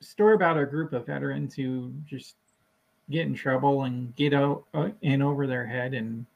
story 0.00 0.34
about 0.34 0.58
a 0.58 0.64
group 0.64 0.92
of 0.92 1.06
veterans 1.06 1.54
who 1.54 1.92
just 2.06 2.36
get 3.10 3.26
in 3.26 3.34
trouble 3.34 3.84
and 3.84 4.14
get 4.16 4.32
out 4.32 4.64
uh, 4.74 4.88
in 5.02 5.22
over 5.22 5.46
their 5.46 5.66
head 5.66 5.94
and 5.94 6.26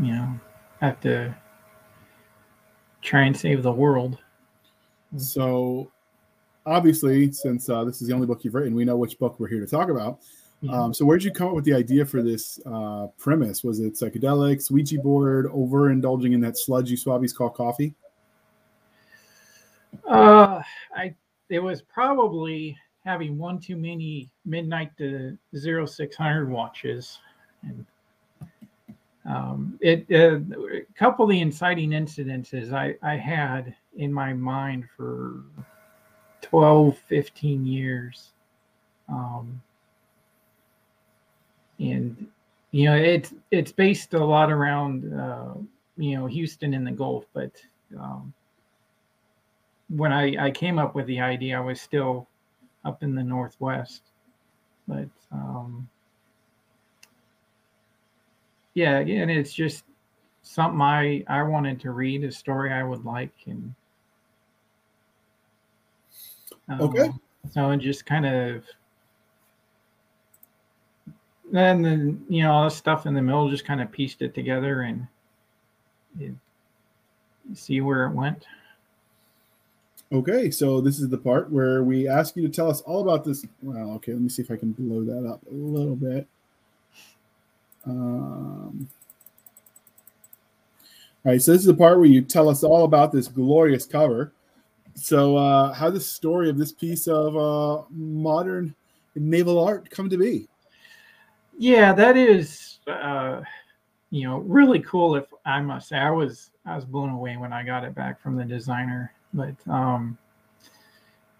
you 0.00 0.12
know 0.12 0.38
have 0.80 1.00
to 1.00 1.34
try 3.02 3.22
and 3.22 3.36
save 3.36 3.62
the 3.62 3.72
world. 3.72 4.18
So 5.16 5.90
obviously, 6.66 7.32
since 7.32 7.68
uh, 7.68 7.84
this 7.84 8.02
is 8.02 8.08
the 8.08 8.14
only 8.14 8.26
book 8.26 8.44
you've 8.44 8.54
written, 8.54 8.74
we 8.74 8.84
know 8.84 8.96
which 8.96 9.18
book 9.18 9.38
we're 9.40 9.48
here 9.48 9.60
to 9.60 9.66
talk 9.66 9.88
about. 9.88 10.20
Um, 10.70 10.92
so, 10.92 11.04
where 11.04 11.16
did 11.16 11.24
you 11.24 11.30
come 11.30 11.48
up 11.48 11.54
with 11.54 11.64
the 11.64 11.74
idea 11.74 12.04
for 12.04 12.22
this 12.22 12.58
uh, 12.66 13.06
premise? 13.18 13.62
Was 13.62 13.78
it 13.78 13.94
psychedelics, 13.94 14.70
Ouija 14.70 14.98
board, 14.98 15.46
overindulging 15.46 16.34
in 16.34 16.40
that 16.40 16.58
sludge 16.58 16.90
you 16.90 16.96
swabbies 16.96 17.34
call 17.34 17.50
coffee? 17.50 17.94
Uh, 20.08 20.62
I 20.94 21.14
it 21.50 21.60
was 21.60 21.82
probably 21.82 22.76
having 23.04 23.38
one 23.38 23.60
too 23.60 23.76
many 23.76 24.30
midnight 24.44 24.96
to 24.98 25.36
zero 25.56 25.86
six 25.86 26.16
hundred 26.16 26.50
watches, 26.50 27.18
and 27.62 27.86
um, 29.28 29.78
it 29.80 30.06
uh, 30.10 30.40
a 30.74 30.82
couple 30.98 31.24
of 31.24 31.30
the 31.30 31.40
inciting 31.40 31.90
incidences 31.90 32.72
I 32.72 32.96
I 33.02 33.16
had 33.16 33.74
in 33.96 34.12
my 34.12 34.32
mind 34.32 34.84
for 34.96 35.44
12, 36.48 36.96
15 37.08 37.66
years. 37.66 38.30
Um, 39.08 39.60
and 41.78 42.26
you 42.70 42.86
know 42.86 42.96
it's 42.96 43.34
it's 43.50 43.72
based 43.72 44.14
a 44.14 44.24
lot 44.24 44.50
around 44.50 45.12
uh, 45.12 45.54
you 45.96 46.16
know 46.16 46.26
Houston 46.26 46.74
and 46.74 46.86
the 46.86 46.92
Gulf, 46.92 47.24
but 47.32 47.52
um, 47.98 48.32
when 49.88 50.12
I, 50.12 50.46
I 50.46 50.50
came 50.50 50.78
up 50.78 50.94
with 50.94 51.06
the 51.06 51.20
idea, 51.20 51.56
I 51.56 51.60
was 51.60 51.80
still 51.80 52.26
up 52.84 53.02
in 53.02 53.14
the 53.14 53.22
Northwest, 53.22 54.02
but 54.88 55.08
um, 55.32 55.88
yeah, 58.74 58.98
and 58.98 59.30
it's 59.30 59.52
just 59.52 59.84
something 60.42 60.80
I 60.80 61.24
I 61.28 61.42
wanted 61.42 61.80
to 61.80 61.90
read, 61.90 62.24
a 62.24 62.32
story 62.32 62.72
I 62.72 62.82
would 62.82 63.04
like, 63.04 63.34
and 63.46 63.74
Okay. 66.70 67.02
Um, 67.02 67.20
so 67.52 67.70
and 67.70 67.80
just 67.80 68.06
kind 68.06 68.26
of 68.26 68.64
then 71.52 71.82
the 71.82 72.16
you 72.28 72.42
know 72.42 72.52
all 72.52 72.64
the 72.64 72.70
stuff 72.70 73.06
in 73.06 73.14
the 73.14 73.22
middle 73.22 73.48
just 73.48 73.64
kind 73.64 73.80
of 73.80 73.92
pieced 73.92 74.22
it 74.22 74.34
together 74.34 74.82
and 74.82 75.06
it, 76.18 76.34
see 77.54 77.80
where 77.80 78.06
it 78.06 78.14
went. 78.14 78.46
Okay, 80.12 80.50
so 80.52 80.80
this 80.80 81.00
is 81.00 81.08
the 81.08 81.18
part 81.18 81.50
where 81.50 81.82
we 81.82 82.06
ask 82.08 82.36
you 82.36 82.42
to 82.42 82.48
tell 82.48 82.70
us 82.70 82.80
all 82.82 83.02
about 83.02 83.24
this. 83.24 83.44
Well, 83.60 83.92
okay, 83.92 84.12
let 84.12 84.20
me 84.20 84.28
see 84.28 84.42
if 84.42 84.50
I 84.50 84.56
can 84.56 84.72
blow 84.72 85.02
that 85.04 85.28
up 85.28 85.40
a 85.50 85.54
little 85.54 85.96
bit. 85.96 86.28
Um, 87.84 88.88
all 91.24 91.32
right, 91.32 91.42
so 91.42 91.52
this 91.52 91.60
is 91.60 91.66
the 91.66 91.74
part 91.74 91.98
where 91.98 92.06
you 92.06 92.22
tell 92.22 92.48
us 92.48 92.62
all 92.62 92.84
about 92.84 93.10
this 93.10 93.26
glorious 93.26 93.84
cover. 93.84 94.32
So, 94.96 95.36
uh, 95.36 95.74
how 95.74 95.90
the 95.90 96.00
story 96.00 96.48
of 96.48 96.56
this 96.56 96.72
piece 96.72 97.06
of 97.06 97.36
uh, 97.36 97.84
modern 97.90 98.74
naval 99.14 99.62
art 99.62 99.90
come 99.90 100.08
to 100.08 100.16
be? 100.16 100.48
Yeah, 101.58 101.92
that 101.92 102.16
is, 102.16 102.78
uh, 102.86 103.42
you 104.10 104.26
know, 104.26 104.38
really 104.38 104.80
cool. 104.80 105.14
If 105.14 105.26
I 105.44 105.60
must 105.60 105.88
say, 105.88 105.98
I 105.98 106.10
was 106.10 106.50
I 106.64 106.74
was 106.74 106.86
blown 106.86 107.10
away 107.10 107.36
when 107.36 107.52
I 107.52 107.62
got 107.62 107.84
it 107.84 107.94
back 107.94 108.20
from 108.20 108.36
the 108.36 108.44
designer. 108.44 109.12
But 109.34 109.54
um, 109.68 110.16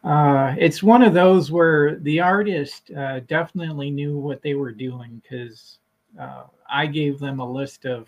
uh, 0.05 0.55
it's 0.59 0.83
one 0.83 1.03
of 1.03 1.15
those 1.15 1.51
where 1.51 1.97
the 1.97 2.21
artist 2.21 2.91
uh, 2.93 3.21
definitely 3.21 3.91
knew 3.91 4.19
what 4.19 4.43
they 4.43 4.53
were 4.53 4.73
doing 4.73 5.23
because 5.23 5.79
uh, 6.21 6.45
I 6.71 6.87
gave 6.87 7.19
them 7.19 7.41
a 7.41 7.51
list 7.51 7.87
of 7.87 8.07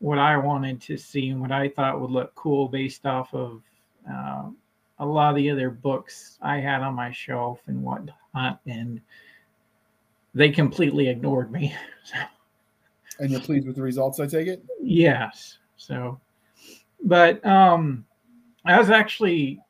what 0.00 0.18
I 0.18 0.36
wanted 0.36 0.82
to 0.82 0.98
see 0.98 1.30
and 1.30 1.40
what 1.40 1.50
I 1.50 1.68
thought 1.68 2.00
would 2.00 2.10
look 2.10 2.34
cool 2.34 2.68
based 2.68 3.06
off 3.06 3.32
of 3.34 3.62
uh, 4.08 4.50
a 4.98 5.06
lot 5.06 5.30
of 5.30 5.36
the 5.36 5.50
other 5.50 5.70
books 5.70 6.38
I 6.42 6.58
had 6.58 6.82
on 6.82 6.94
my 6.94 7.10
shelf 7.10 7.60
and 7.66 7.82
whatnot, 7.82 8.60
and 8.66 9.00
they 10.34 10.50
completely 10.50 11.08
ignored 11.08 11.50
me. 11.50 11.74
So, 12.04 12.16
And 13.18 13.30
you're 13.30 13.40
pleased 13.40 13.66
with 13.66 13.76
the 13.76 13.82
results, 13.82 14.20
I 14.20 14.26
take 14.26 14.48
it? 14.48 14.64
yes. 14.82 15.58
So, 15.76 16.18
but 17.04 17.44
um, 17.46 18.04
I 18.64 18.78
was 18.78 18.90
actually 18.90 19.60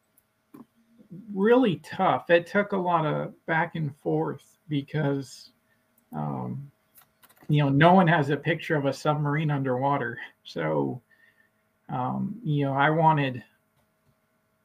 really 1.34 1.76
tough. 1.76 2.30
It 2.30 2.46
took 2.46 2.72
a 2.72 2.76
lot 2.76 3.04
of 3.06 3.34
back 3.46 3.74
and 3.74 3.94
forth 3.96 4.58
because, 4.68 5.50
um, 6.12 6.70
you 7.48 7.62
know, 7.62 7.68
no 7.68 7.92
one 7.92 8.06
has 8.06 8.30
a 8.30 8.36
picture 8.36 8.76
of 8.76 8.86
a 8.86 8.92
submarine 8.92 9.50
underwater. 9.50 10.18
So, 10.44 11.02
um, 11.88 12.36
you 12.44 12.64
know, 12.64 12.74
I 12.74 12.90
wanted 12.90 13.42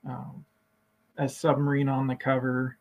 um, 0.05 0.45
a 1.17 1.27
submarine 1.27 1.89
on 1.89 2.07
the 2.07 2.15
cover 2.15 2.77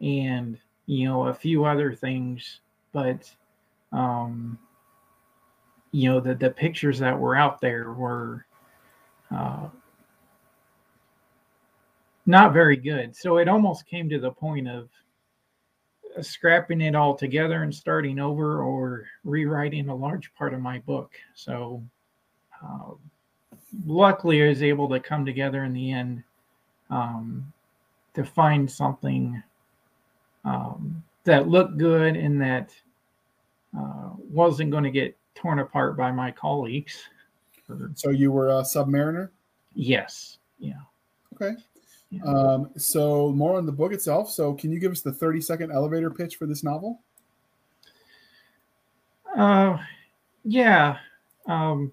and, 0.00 0.58
you 0.86 1.08
know, 1.08 1.28
a 1.28 1.34
few 1.34 1.64
other 1.64 1.94
things, 1.94 2.60
but, 2.92 3.30
um, 3.92 4.58
you 5.92 6.10
know, 6.10 6.20
the, 6.20 6.34
the 6.34 6.50
pictures 6.50 6.98
that 6.98 7.18
were 7.18 7.36
out 7.36 7.60
there 7.60 7.92
were, 7.92 8.46
uh, 9.30 9.68
not 12.26 12.52
very 12.52 12.76
good. 12.76 13.16
So 13.16 13.38
it 13.38 13.48
almost 13.48 13.86
came 13.86 14.08
to 14.08 14.18
the 14.18 14.30
point 14.30 14.68
of 14.68 14.88
scrapping 16.20 16.80
it 16.80 16.94
all 16.94 17.14
together 17.14 17.62
and 17.62 17.74
starting 17.74 18.18
over 18.18 18.62
or 18.62 19.06
rewriting 19.24 19.88
a 19.88 19.94
large 19.94 20.32
part 20.34 20.54
of 20.54 20.60
my 20.60 20.78
book. 20.80 21.12
So 21.34 21.82
uh, 22.62 22.92
luckily, 23.86 24.44
I 24.44 24.48
was 24.48 24.62
able 24.62 24.88
to 24.90 25.00
come 25.00 25.24
together 25.24 25.64
in 25.64 25.72
the 25.72 25.90
end 25.90 26.22
um, 26.90 27.52
to 28.14 28.24
find 28.24 28.70
something 28.70 29.42
um, 30.44 31.02
that 31.24 31.48
looked 31.48 31.78
good 31.78 32.16
and 32.16 32.40
that 32.40 32.72
uh, 33.76 34.10
wasn't 34.30 34.70
going 34.70 34.84
to 34.84 34.90
get 34.90 35.16
torn 35.34 35.60
apart 35.60 35.96
by 35.96 36.10
my 36.10 36.30
colleagues. 36.30 37.02
So 37.94 38.10
you 38.10 38.30
were 38.30 38.48
a 38.48 38.62
submariner? 38.62 39.30
Yes. 39.74 40.38
Yeah. 40.58 40.80
Okay. 41.34 41.54
Yeah. 42.10 42.22
Um, 42.24 42.70
so 42.76 43.32
more 43.32 43.56
on 43.56 43.64
the 43.64 43.72
book 43.72 43.92
itself. 43.92 44.30
So 44.30 44.52
can 44.52 44.70
you 44.70 44.78
give 44.78 44.92
us 44.92 45.00
the 45.00 45.12
30 45.12 45.40
second 45.40 45.72
elevator 45.72 46.10
pitch 46.10 46.36
for 46.36 46.46
this 46.46 46.62
novel? 46.62 47.00
Uh, 49.34 49.78
yeah. 50.44 50.98
Um, 51.46 51.92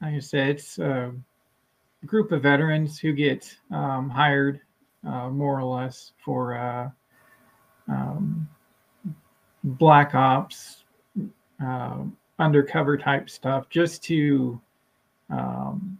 like 0.00 0.14
I 0.14 0.18
said, 0.20 0.50
it's 0.50 0.78
a 0.78 1.12
group 2.06 2.32
of 2.32 2.42
veterans 2.42 2.98
who 2.98 3.12
get 3.12 3.54
um, 3.70 4.08
hired, 4.08 4.60
uh, 5.06 5.28
more 5.28 5.58
or 5.58 5.64
less, 5.64 6.12
for 6.24 6.56
uh, 6.56 6.90
um, 7.88 8.48
black 9.64 10.14
ops, 10.14 10.84
uh, 11.64 11.98
undercover 12.38 12.96
type 12.96 13.28
stuff, 13.30 13.68
just 13.68 14.02
to, 14.04 14.60
um, 15.30 15.98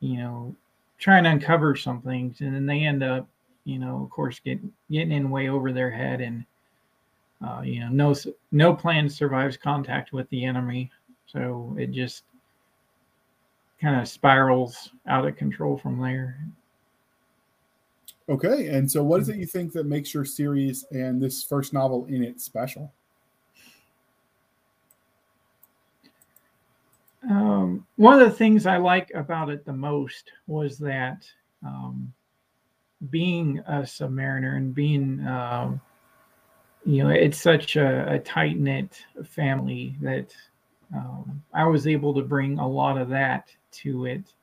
you 0.00 0.18
know, 0.18 0.54
try 0.98 1.18
and 1.18 1.26
uncover 1.26 1.74
some 1.76 2.00
things, 2.02 2.40
and 2.40 2.54
then 2.54 2.66
they 2.66 2.84
end 2.84 3.02
up, 3.02 3.26
you 3.64 3.78
know, 3.78 4.02
of 4.02 4.10
course, 4.10 4.40
getting 4.40 4.72
getting 4.90 5.12
in 5.12 5.30
way 5.30 5.48
over 5.48 5.72
their 5.72 5.90
head 5.90 6.20
and 6.20 6.44
uh, 7.46 7.62
you 7.62 7.80
know, 7.80 7.88
no 7.88 8.14
no 8.52 8.74
plan 8.74 9.08
survives 9.08 9.56
contact 9.56 10.12
with 10.12 10.28
the 10.28 10.44
enemy, 10.44 10.90
so 11.26 11.74
it 11.78 11.90
just 11.90 12.24
kind 13.80 14.00
of 14.00 14.08
spirals 14.08 14.90
out 15.06 15.26
of 15.26 15.36
control 15.36 15.76
from 15.76 16.00
there. 16.00 16.38
Okay. 18.28 18.68
And 18.68 18.90
so 18.90 19.02
what 19.02 19.20
is 19.20 19.28
it 19.28 19.36
you 19.36 19.46
think 19.46 19.72
that 19.72 19.86
makes 19.86 20.14
your 20.14 20.24
series 20.24 20.84
and 20.92 21.20
this 21.20 21.42
first 21.42 21.72
novel 21.72 22.04
in 22.06 22.22
it 22.22 22.40
special? 22.40 22.92
Um, 27.28 27.86
one 27.96 28.20
of 28.20 28.20
the 28.20 28.34
things 28.34 28.66
I 28.66 28.76
like 28.76 29.10
about 29.14 29.50
it 29.50 29.64
the 29.64 29.72
most 29.72 30.30
was 30.46 30.78
that 30.78 31.26
um, 31.64 32.12
being 33.10 33.58
a 33.66 33.80
submariner 33.80 34.56
and 34.56 34.74
being 34.74 35.26
um, 35.26 35.80
you 36.84 37.02
know 37.02 37.10
it's 37.10 37.38
such 37.38 37.76
a, 37.76 38.14
a 38.14 38.18
tight 38.20 38.58
knit 38.58 39.04
family 39.24 39.96
that 40.00 40.34
um, 40.94 41.42
I 41.52 41.66
was 41.66 41.86
able 41.86 42.14
to 42.14 42.22
bring 42.22 42.58
a 42.58 42.66
lot 42.66 42.96
of 42.96 43.08
that 43.10 43.50
to 43.72 44.06
it, 44.06 44.34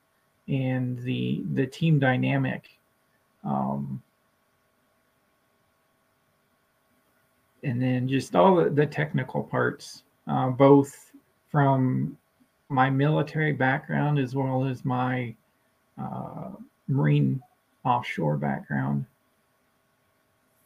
and 0.47 0.99
the 0.99 1.43
the 1.53 1.67
team 1.67 1.99
dynamic. 1.99 2.69
Um, 3.43 4.01
and 7.63 7.81
then 7.81 8.07
just 8.07 8.35
all 8.35 8.55
the, 8.55 8.69
the 8.69 8.85
technical 8.85 9.43
parts, 9.43 10.03
uh, 10.27 10.49
both 10.49 11.11
from 11.49 12.17
my 12.69 12.89
military 12.89 13.53
background 13.53 14.19
as 14.19 14.35
well 14.35 14.65
as 14.65 14.83
my 14.83 15.33
uh, 16.01 16.51
marine 16.87 17.41
offshore 17.85 18.37
background. 18.37 19.05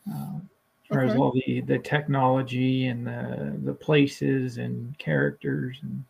Uh, 0.09 0.39
as 0.39 0.89
far 0.89 1.03
as 1.03 1.11
Okay. 1.11 1.19
all 1.19 1.31
the 1.31 1.61
the 1.61 1.79
technology 1.79 2.87
and 2.87 3.05
the 3.05 3.57
the 3.63 3.73
places 3.73 4.57
and 4.57 4.97
characters 4.97 5.77
and 5.83 6.03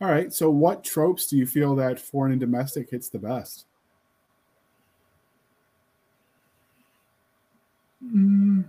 All 0.00 0.08
right. 0.08 0.32
So 0.32 0.50
what 0.50 0.82
tropes 0.82 1.26
do 1.26 1.36
you 1.36 1.46
feel 1.46 1.74
that 1.76 2.00
foreign 2.00 2.32
and 2.32 2.40
domestic 2.40 2.90
hits 2.90 3.08
the 3.08 3.18
best? 3.18 3.66
Mm, 8.02 8.64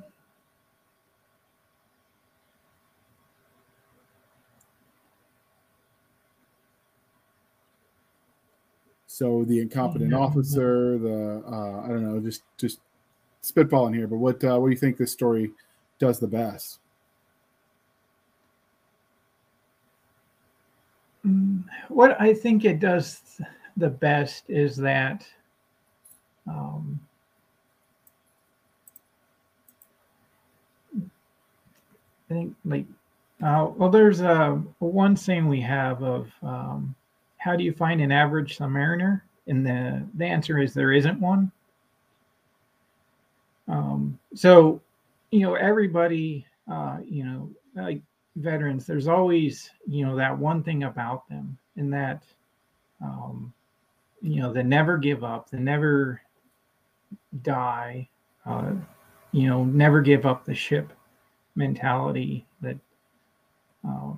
So 9.12 9.44
the 9.44 9.60
incompetent 9.60 10.14
officer, 10.14 10.98
the 10.98 11.44
uh, 11.46 11.82
I 11.84 11.90
don't 11.90 12.02
know, 12.02 12.22
just 12.22 12.44
just 12.58 12.80
spitballing 13.44 13.94
here, 13.94 14.08
but 14.08 14.18
what 14.18 14.42
uh, 14.44 14.58
what 14.58 14.68
do 14.68 14.72
you 14.72 14.78
think 14.78 14.96
this 14.96 15.12
story 15.12 15.52
does 16.00 16.18
the 16.20 16.28
best? 16.28 16.80
What 21.90 22.20
I 22.20 22.34
think 22.34 22.66
it 22.66 22.80
does 22.80 23.40
the 23.78 23.90
best 23.90 24.44
is 24.48 24.76
that 24.78 25.26
um, 26.48 27.00
I 30.98 32.34
think 32.34 32.56
like 32.66 32.86
uh, 33.44 33.72
well, 33.76 33.90
there's 33.90 34.22
a 34.22 34.62
one 34.80 35.16
saying 35.16 35.48
we 35.48 35.62
have 35.62 36.04
of 36.04 36.32
um, 36.44 36.96
how 37.38 37.56
do 37.56 37.64
you 37.64 37.74
find 37.74 38.02
an 38.02 38.12
average 38.12 38.58
submariner, 38.58 39.22
and 39.48 39.66
the 39.66 40.04
the 40.16 40.26
answer 40.26 40.60
is 40.60 40.74
there 40.74 40.92
isn't 40.92 41.20
one. 41.20 41.52
Um, 43.68 44.20
so, 44.36 44.82
you 45.32 45.40
know, 45.40 45.56
everybody, 45.56 46.46
uh, 46.72 46.98
you 47.04 47.24
know, 47.24 47.50
like 47.76 48.02
veterans, 48.36 48.86
there's 48.86 49.08
always, 49.08 49.70
you 49.88 50.06
know, 50.06 50.16
that 50.16 50.38
one 50.38 50.64
thing 50.64 50.84
about 50.84 51.28
them, 51.30 51.58
and 51.76 51.92
that, 51.94 52.24
um, 53.02 53.54
you 54.22 54.42
know, 54.42 54.54
they 54.54 54.64
never 54.64 54.98
give 54.98 55.24
up, 55.24 55.50
they 55.50 55.60
never 55.60 56.22
die, 57.42 58.08
uh, 58.46 58.72
you 59.32 59.48
know, 59.48 59.64
never 59.66 60.02
give 60.02 60.26
up 60.26 60.46
the 60.46 60.54
ship 60.56 60.94
mentality 61.56 62.46
that, 62.62 62.78
uh, 63.88 64.12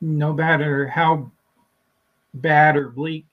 no 0.00 0.32
matter 0.32 0.86
how 0.88 1.30
bad 2.34 2.76
or 2.76 2.88
bleak 2.88 3.26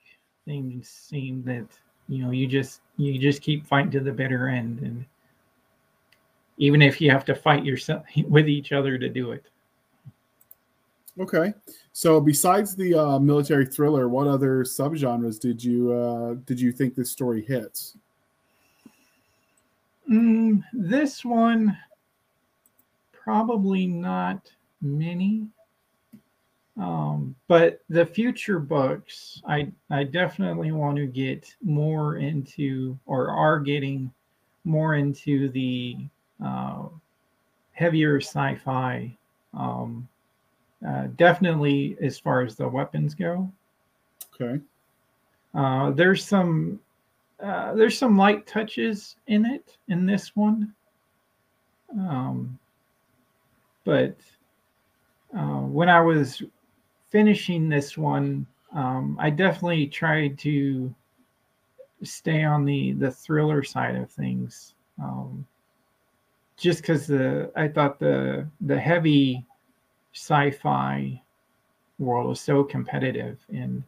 things 0.46 0.88
seem, 0.88 1.44
that 1.44 1.66
you 2.08 2.24
know 2.24 2.32
you 2.32 2.48
just 2.48 2.82
you 2.98 3.18
just 3.18 3.42
keep 3.42 3.66
fighting 3.66 3.92
to 3.92 4.00
the 4.00 4.12
bitter 4.12 4.48
end 4.48 4.80
and 4.82 5.06
even 6.60 6.82
if 6.82 7.02
you 7.02 7.10
have 7.10 7.26
to 7.26 7.34
fight 7.34 7.66
yourself 7.66 8.06
with 8.28 8.48
each 8.48 8.72
other 8.72 8.98
to 8.98 9.10
do 9.10 9.32
it 9.32 9.46
Okay. 11.20 11.54
So 11.92 12.22
besides 12.22 12.76
the 12.76 12.96
uh, 12.96 13.20
military 13.20 13.66
thriller, 13.66 14.08
what 14.08 14.28
other 14.28 14.64
subgenres 14.64 15.38
did 15.38 15.62
you 15.62 15.92
uh, 15.92 16.36
did 16.46 16.62
you 16.62 16.72
think 16.72 16.96
this 16.96 17.12
story 17.12 17.44
hits? 17.44 17.98
Mm, 20.10 20.64
this 20.72 21.26
one 21.26 21.78
probably 23.12 23.86
not 23.86 24.50
many 24.82 25.46
um, 26.78 27.36
but 27.48 27.82
the 27.90 28.06
future 28.06 28.58
books 28.58 29.42
i 29.46 29.72
i 29.92 30.04
definitely 30.04 30.72
want 30.72 30.96
to 30.96 31.06
get 31.06 31.54
more 31.62 32.16
into 32.16 32.98
or 33.06 33.30
are 33.30 33.60
getting 33.60 34.12
more 34.64 34.96
into 34.96 35.50
the 35.50 35.98
uh, 36.44 36.84
heavier 37.74 38.20
sci-fi 38.20 39.16
um, 39.54 40.08
uh, 40.88 41.08
definitely 41.18 41.98
as 42.02 42.18
far 42.20 42.42
as 42.42 42.56
the 42.56 42.68
weapons 42.68 43.14
go 43.14 43.52
Okay. 44.40 44.62
Uh, 45.54 45.92
there's 45.92 46.26
some 46.26 46.80
uh, 47.42 47.74
there's 47.74 47.98
some 47.98 48.18
light 48.18 48.46
touches 48.46 49.16
in 49.28 49.46
it 49.46 49.78
in 49.88 50.06
this 50.06 50.36
one, 50.36 50.74
um, 51.98 52.60
but 53.86 54.16
uh, 55.36 55.62
when 55.62 55.90
I 55.90 56.02
was 56.02 56.44
finishing 57.10 57.70
this 57.70 57.98
one, 57.98 58.46
um, 58.74 59.18
I 59.20 59.30
definitely 59.30 59.88
tried 59.88 60.38
to 60.40 60.94
stay 62.04 62.44
on 62.44 62.66
the 62.66 62.92
the 62.94 63.12
thriller 63.12 63.64
side 63.64 63.96
of 63.96 64.12
things. 64.12 64.76
Um, 65.02 65.46
just 66.60 66.82
because 66.82 67.08
the 67.08 67.52
I 67.56 67.68
thought 67.68 68.00
the 68.00 68.48
the 68.62 68.80
heavy 68.80 69.46
sci-fi 70.14 71.22
world 71.98 72.28
was 72.28 72.42
so 72.42 72.64
competitive, 72.64 73.40
and 73.50 73.84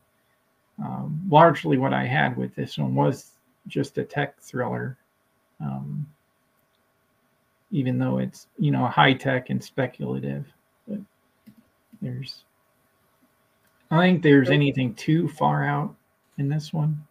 um, 0.84 1.22
largely 1.30 1.78
what 1.78 1.94
I 1.94 2.06
had 2.06 2.38
with 2.38 2.56
this 2.56 2.78
one 2.78 2.96
was 2.96 3.32
just 3.68 3.98
a 3.98 4.04
tech 4.04 4.40
thriller. 4.40 4.98
Um, 5.60 6.08
even 7.72 8.00
though 8.00 8.18
it's 8.18 8.48
you 8.58 8.72
know 8.72 8.86
high 8.88 9.14
tech 9.14 9.50
and 9.50 9.64
speculative, 9.64 10.46
but 10.88 11.00
there's 12.02 12.44
I 13.92 14.00
think 14.00 14.24
there's 14.24 14.50
anything 14.50 14.94
too 14.96 15.28
far 15.28 15.66
out 15.66 15.94
in 16.38 16.48
this 16.48 16.72
one. 16.72 17.06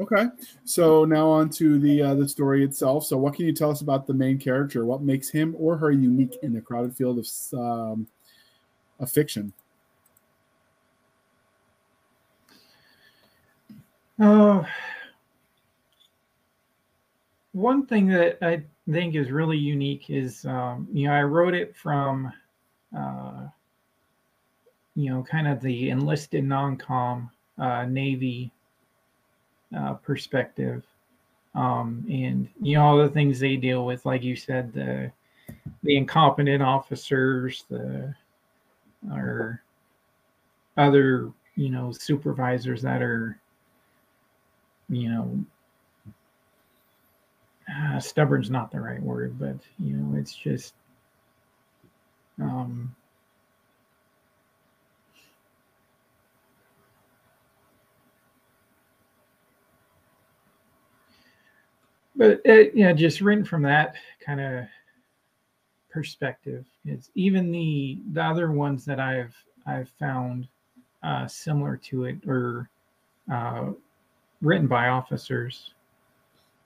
Okay, 0.00 0.26
so 0.64 1.04
now 1.04 1.28
on 1.28 1.48
to 1.50 1.78
the 1.78 2.02
uh, 2.02 2.14
the 2.14 2.28
story 2.28 2.64
itself. 2.64 3.06
So, 3.06 3.16
what 3.16 3.34
can 3.34 3.46
you 3.46 3.52
tell 3.52 3.70
us 3.70 3.80
about 3.80 4.08
the 4.08 4.14
main 4.14 4.38
character? 4.38 4.84
What 4.84 5.02
makes 5.02 5.28
him 5.28 5.54
or 5.56 5.76
her 5.76 5.92
unique 5.92 6.36
in 6.42 6.52
the 6.52 6.60
crowded 6.60 6.96
field 6.96 7.18
of 7.18 7.28
um, 7.58 8.08
of 8.98 9.10
fiction? 9.10 9.52
Uh, 14.18 14.64
one 17.52 17.86
thing 17.86 18.08
that 18.08 18.38
I 18.42 18.64
think 18.90 19.14
is 19.14 19.30
really 19.30 19.58
unique 19.58 20.10
is, 20.10 20.44
um, 20.44 20.88
you 20.92 21.06
know, 21.06 21.14
I 21.14 21.22
wrote 21.22 21.54
it 21.54 21.76
from, 21.76 22.32
uh, 22.96 23.46
you 24.96 25.10
know, 25.10 25.22
kind 25.22 25.46
of 25.46 25.60
the 25.60 25.90
enlisted 25.90 26.44
non-com 26.44 27.30
uh, 27.58 27.84
Navy 27.84 28.52
uh, 29.76 29.94
perspective, 29.94 30.84
um, 31.54 32.04
and 32.08 32.48
you 32.60 32.76
know 32.76 32.84
all 32.84 32.98
the 32.98 33.08
things 33.08 33.38
they 33.38 33.56
deal 33.56 33.84
with, 33.84 34.04
like 34.06 34.22
you 34.22 34.36
said, 34.36 34.72
the 34.72 35.10
the 35.82 35.96
incompetent 35.96 36.62
officers, 36.62 37.64
the 37.68 38.14
or 39.12 39.62
other 40.76 41.32
you 41.56 41.70
know 41.70 41.92
supervisors 41.92 42.82
that 42.82 43.02
are 43.02 43.38
you 44.88 45.08
know 45.08 45.44
uh, 47.72 47.98
stubborn's 47.98 48.50
not 48.50 48.70
the 48.70 48.80
right 48.80 49.02
word 49.02 49.38
but 49.38 49.56
you 49.78 49.94
know 49.94 50.18
it's 50.18 50.34
just 50.34 50.74
um 52.40 52.94
but 62.28 62.40
it, 62.44 62.74
you 62.74 62.84
know, 62.84 62.92
just 62.92 63.20
written 63.20 63.44
from 63.44 63.62
that 63.62 63.94
kind 64.24 64.40
of 64.40 64.64
perspective, 65.90 66.64
it's 66.84 67.10
even 67.14 67.50
the 67.50 67.98
the 68.12 68.22
other 68.22 68.50
ones 68.50 68.84
that 68.84 69.00
I've 69.00 69.34
I've 69.66 69.88
found 69.98 70.48
uh, 71.02 71.26
similar 71.26 71.76
to 71.76 72.04
it 72.04 72.16
or 72.26 72.68
uh, 73.32 73.70
written 74.40 74.66
by 74.66 74.88
officers. 74.88 75.72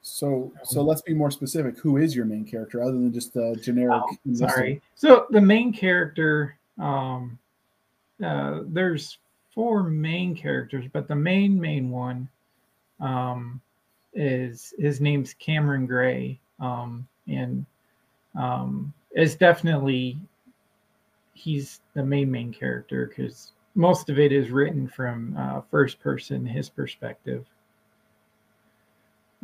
So, 0.00 0.52
so 0.62 0.82
let's 0.82 1.02
be 1.02 1.12
more 1.12 1.30
specific. 1.30 1.78
Who 1.78 1.96
is 1.98 2.14
your 2.14 2.24
main 2.24 2.44
character, 2.44 2.82
other 2.82 2.92
than 2.92 3.12
just 3.12 3.34
the 3.34 3.58
generic? 3.62 4.00
Oh, 4.02 4.34
sorry. 4.34 4.80
So 4.94 5.26
the 5.30 5.40
main 5.40 5.72
character, 5.72 6.56
um, 6.78 7.38
uh, 8.24 8.60
there's 8.66 9.18
four 9.54 9.82
main 9.82 10.36
characters, 10.36 10.86
but 10.92 11.08
the 11.08 11.16
main 11.16 11.60
main 11.60 11.90
one, 11.90 12.28
um, 13.00 13.60
is 14.18 14.74
his 14.78 15.00
name's 15.00 15.32
Cameron 15.34 15.86
Gray, 15.86 16.40
um, 16.58 17.06
and 17.28 17.64
um, 18.36 18.92
it's 19.12 19.36
definitely 19.36 20.18
he's 21.34 21.80
the 21.94 22.04
main 22.04 22.28
main 22.30 22.52
character 22.52 23.06
because 23.06 23.52
most 23.76 24.10
of 24.10 24.18
it 24.18 24.32
is 24.32 24.50
written 24.50 24.88
from 24.88 25.36
uh, 25.38 25.60
first 25.70 26.00
person, 26.00 26.44
his 26.44 26.68
perspective. 26.68 27.46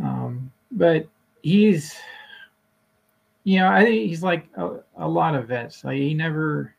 Um, 0.03 0.51
but 0.73 1.07
he's, 1.43 1.95
you 3.45 3.61
know, 3.61 3.69
I 3.69 3.85
think 3.85 4.09
he's 4.09 4.25
like 4.25 4.49
a, 4.57 4.79
a 4.97 5.09
lot 5.09 5.37
of 5.37 5.47
vets. 5.47 5.85
Like 5.85 5.99
he 5.99 6.15
never 6.15 6.75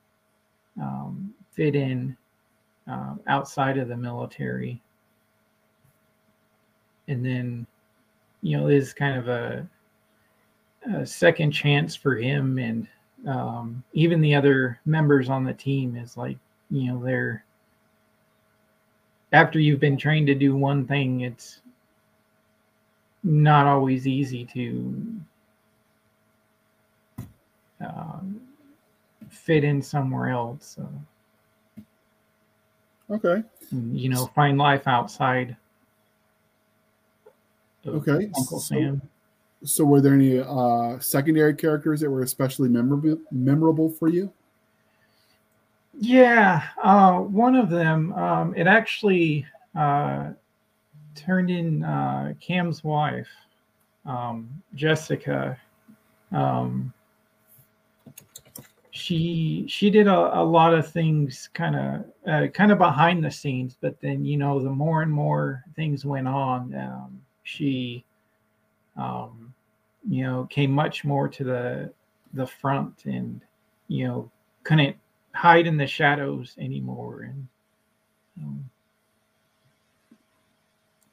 um, 0.82 1.34
fit 1.54 1.76
in 1.76 2.18
uh, 2.92 3.16
outside 3.28 3.78
of 3.78 3.88
the 3.88 3.96
military, 3.96 4.82
and 7.08 7.26
then 7.26 7.66
you 8.46 8.56
know 8.56 8.68
is 8.68 8.94
kind 8.94 9.18
of 9.18 9.28
a, 9.28 9.68
a 10.94 11.06
second 11.06 11.52
chance 11.52 11.96
for 11.96 12.16
him. 12.16 12.60
And 12.60 12.88
um, 13.28 13.84
even 13.94 14.22
the 14.22 14.36
other 14.36 14.80
members 14.86 15.30
on 15.30 15.44
the 15.44 15.54
team 15.54 15.98
is 15.98 16.16
like 16.16 16.38
you 16.70 16.94
know 16.94 17.04
they're 17.04 17.44
after 19.34 19.60
you've 19.60 19.80
been 19.80 19.98
trained 19.98 20.28
to 20.28 20.36
do 20.36 20.56
one 20.56 20.86
thing 20.86 21.22
it's 21.22 21.62
not 23.24 23.66
always 23.66 24.06
easy 24.06 24.46
to 24.46 25.04
uh, 27.84 28.20
fit 29.30 29.64
in 29.64 29.82
somewhere 29.82 30.30
else 30.30 30.78
so, 30.78 30.88
okay. 33.10 33.44
You 33.72 34.10
know 34.10 34.28
find 34.28 34.60
life 34.60 34.88
outside 34.88 35.58
Okay. 37.88 38.32
Uncle 38.38 38.60
so, 38.60 38.76
Sam. 38.76 39.02
So, 39.64 39.84
were 39.84 40.02
there 40.02 40.14
any 40.14 40.40
uh, 40.40 41.00
secondary 41.00 41.56
characters 41.56 42.02
that 42.02 42.10
were 42.10 42.22
especially 42.22 42.70
memorable 42.70 43.20
memorable 43.32 43.90
for 43.90 44.08
you? 44.08 44.32
Yeah, 45.98 46.64
uh, 46.84 47.20
one 47.20 47.56
of 47.56 47.70
them. 47.70 48.14
Um, 48.14 48.54
it 48.56 48.68
actually 48.68 49.46
uh, 49.76 50.32
turned 51.16 51.50
in 51.50 51.84
uh, 51.84 52.34
Cam's 52.42 52.84
wife, 52.84 53.30
um, 54.06 54.50
Jessica. 54.76 55.58
Um, 56.32 56.94
she 58.92 59.66
she 59.68 59.90
did 59.90 60.08
a, 60.08 60.40
a 60.40 60.44
lot 60.44 60.74
of 60.74 60.90
things 60.90 61.50
kind 61.54 61.76
of 61.76 62.06
uh, 62.28 62.48
kind 62.48 62.72
of 62.72 62.78
behind 62.78 63.24
the 63.24 63.32
scenes, 63.32 63.78
but 63.80 64.00
then 64.02 64.26
you 64.26 64.38
know 64.38 64.62
the 64.62 64.70
more 64.70 65.02
and 65.02 65.12
more 65.12 65.64
things 65.76 66.06
went 66.06 66.28
on, 66.28 66.74
um, 66.76 67.22
she 67.46 68.04
um, 68.98 69.54
you 70.10 70.24
know 70.24 70.46
came 70.50 70.72
much 70.72 71.06
more 71.06 71.30
to 71.30 71.44
the 71.46 71.94
the 72.34 72.46
front 72.46 73.06
and 73.06 73.40
you 73.88 74.06
know 74.06 74.30
couldn't 74.64 74.98
hide 75.34 75.68
in 75.68 75.78
the 75.78 75.88
shadows 75.88 76.56
anymore 76.60 77.22
and 77.22 77.48
um, 78.42 78.70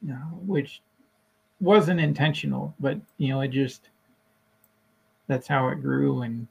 you 0.03 0.09
know, 0.09 0.40
which 0.45 0.83
wasn't 1.61 2.01
intentional 2.01 2.75
but 2.81 2.99
you 3.18 3.29
know 3.29 3.40
it 3.42 3.49
just 3.49 3.90
that's 5.29 5.47
how 5.47 5.68
it 5.68 5.77
grew 5.77 6.23
and 6.23 6.49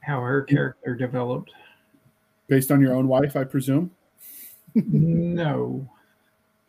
how 0.00 0.20
her 0.22 0.42
character 0.42 0.94
developed. 0.94 1.52
Based 2.48 2.70
on 2.70 2.80
your 2.80 2.94
own 2.94 3.06
wife 3.06 3.36
i 3.36 3.44
presume? 3.44 3.90
No 4.74 5.88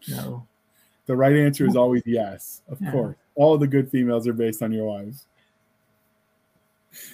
no. 0.07 0.47
The 1.07 1.15
right 1.15 1.35
answer 1.35 1.65
is 1.67 1.75
always 1.75 2.03
yes, 2.05 2.61
of 2.69 2.81
yeah. 2.81 2.91
course. 2.91 3.17
All 3.35 3.53
of 3.53 3.59
the 3.59 3.67
good 3.67 3.89
females 3.89 4.27
are 4.27 4.33
based 4.33 4.61
on 4.61 4.71
your 4.71 4.85
wives. 4.85 5.25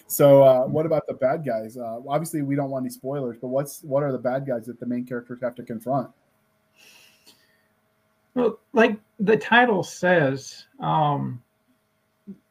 So, 0.08 0.44
uh, 0.44 0.66
what 0.66 0.86
about 0.86 1.06
the 1.08 1.14
bad 1.14 1.46
guys? 1.46 1.78
Uh, 1.78 2.00
obviously, 2.08 2.42
we 2.42 2.56
don't 2.56 2.70
want 2.70 2.84
any 2.84 2.90
spoilers, 2.90 3.38
but 3.40 3.48
what's 3.48 3.84
what 3.84 4.04
are 4.04 4.12
the 4.12 4.18
bad 4.18 4.46
guys 4.46 4.66
that 4.66 4.80
the 4.80 4.86
main 4.86 5.06
characters 5.06 5.40
have 5.42 5.56
to 5.56 5.64
confront? 5.64 6.10
Well, 8.34 8.60
like 8.74 9.00
the 9.20 9.38
title 9.38 9.84
says, 9.84 10.66
um, 10.80 11.42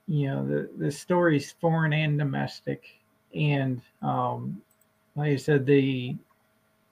you 0.06 0.28
know, 0.28 0.46
the 0.46 0.70
the 0.78 0.90
story's 0.90 1.52
foreign 1.60 1.92
and 1.92 2.18
domestic, 2.18 2.84
and 3.34 3.82
um, 4.02 4.62
like 5.16 5.32
I 5.32 5.36
said, 5.36 5.66
the 5.66 6.16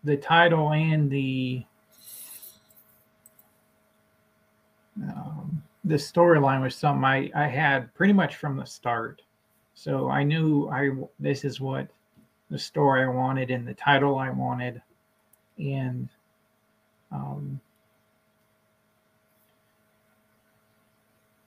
the 0.03 0.17
title 0.17 0.73
and 0.73 1.11
the 1.11 1.65
um, 5.03 5.63
this 5.85 6.11
storyline 6.11 6.63
was 6.63 6.75
something 6.75 7.05
I, 7.05 7.31
I 7.35 7.47
had 7.49 7.93
pretty 7.95 8.13
much 8.13 8.37
from 8.37 8.57
the 8.57 8.65
start. 8.65 9.23
So 9.75 10.09
I 10.09 10.23
knew 10.23 10.69
I 10.69 10.91
this 11.19 11.45
is 11.45 11.61
what 11.61 11.89
the 12.51 12.59
story 12.59 13.03
I 13.03 13.09
wanted 13.09 13.51
and 13.51 13.67
the 13.67 13.75
title 13.75 14.19
I 14.19 14.31
wanted. 14.31 14.81
and 15.59 16.09
um, 17.13 17.61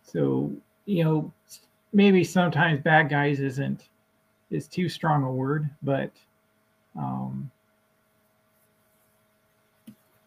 so 0.03 0.51
you 0.85 1.03
know 1.03 1.33
maybe 1.93 2.23
sometimes 2.23 2.81
bad 2.81 3.09
guys 3.09 3.39
isn't 3.39 3.89
is 4.49 4.67
too 4.67 4.87
strong 4.87 5.23
a 5.23 5.31
word, 5.31 5.69
but 5.81 6.11
um, 6.97 7.51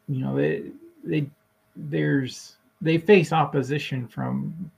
you 0.08 0.20
know 0.24 0.36
they 0.36 0.64
they 1.04 1.26
there's 1.76 2.56
they 2.80 2.98
face 2.98 3.32
opposition 3.32 4.08
from 4.08 4.70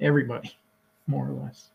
everybody 0.00 0.56
more 1.06 1.28
or 1.28 1.32
less. 1.32 1.70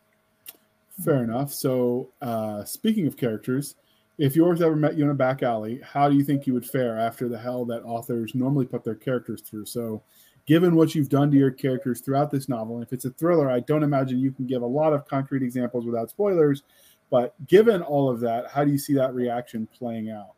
Fair 1.04 1.22
enough. 1.24 1.52
So 1.52 2.08
uh 2.22 2.64
speaking 2.64 3.06
of 3.06 3.16
characters 3.16 3.76
if 4.18 4.34
yours 4.34 4.62
ever 4.62 4.76
met 4.76 4.96
you 4.96 5.04
in 5.04 5.10
a 5.10 5.14
back 5.14 5.42
alley 5.42 5.80
how 5.84 6.08
do 6.08 6.16
you 6.16 6.24
think 6.24 6.46
you 6.46 6.54
would 6.54 6.66
fare 6.66 6.98
after 6.98 7.28
the 7.28 7.38
hell 7.38 7.64
that 7.66 7.82
authors 7.84 8.34
normally 8.34 8.66
put 8.66 8.84
their 8.84 8.94
characters 8.94 9.42
through? 9.42 9.66
So 9.66 10.02
given 10.46 10.74
what 10.74 10.94
you've 10.94 11.08
done 11.08 11.30
to 11.30 11.36
your 11.36 11.50
characters 11.50 12.00
throughout 12.00 12.30
this 12.30 12.48
novel 12.48 12.80
if 12.80 12.92
it's 12.92 13.04
a 13.04 13.10
thriller 13.10 13.50
i 13.50 13.60
don't 13.60 13.82
imagine 13.82 14.18
you 14.18 14.30
can 14.30 14.46
give 14.46 14.62
a 14.62 14.66
lot 14.66 14.92
of 14.92 15.06
concrete 15.06 15.42
examples 15.42 15.84
without 15.84 16.08
spoilers 16.08 16.62
but 17.10 17.34
given 17.46 17.82
all 17.82 18.08
of 18.08 18.20
that 18.20 18.48
how 18.50 18.64
do 18.64 18.70
you 18.70 18.78
see 18.78 18.94
that 18.94 19.12
reaction 19.14 19.68
playing 19.76 20.10
out? 20.10 20.34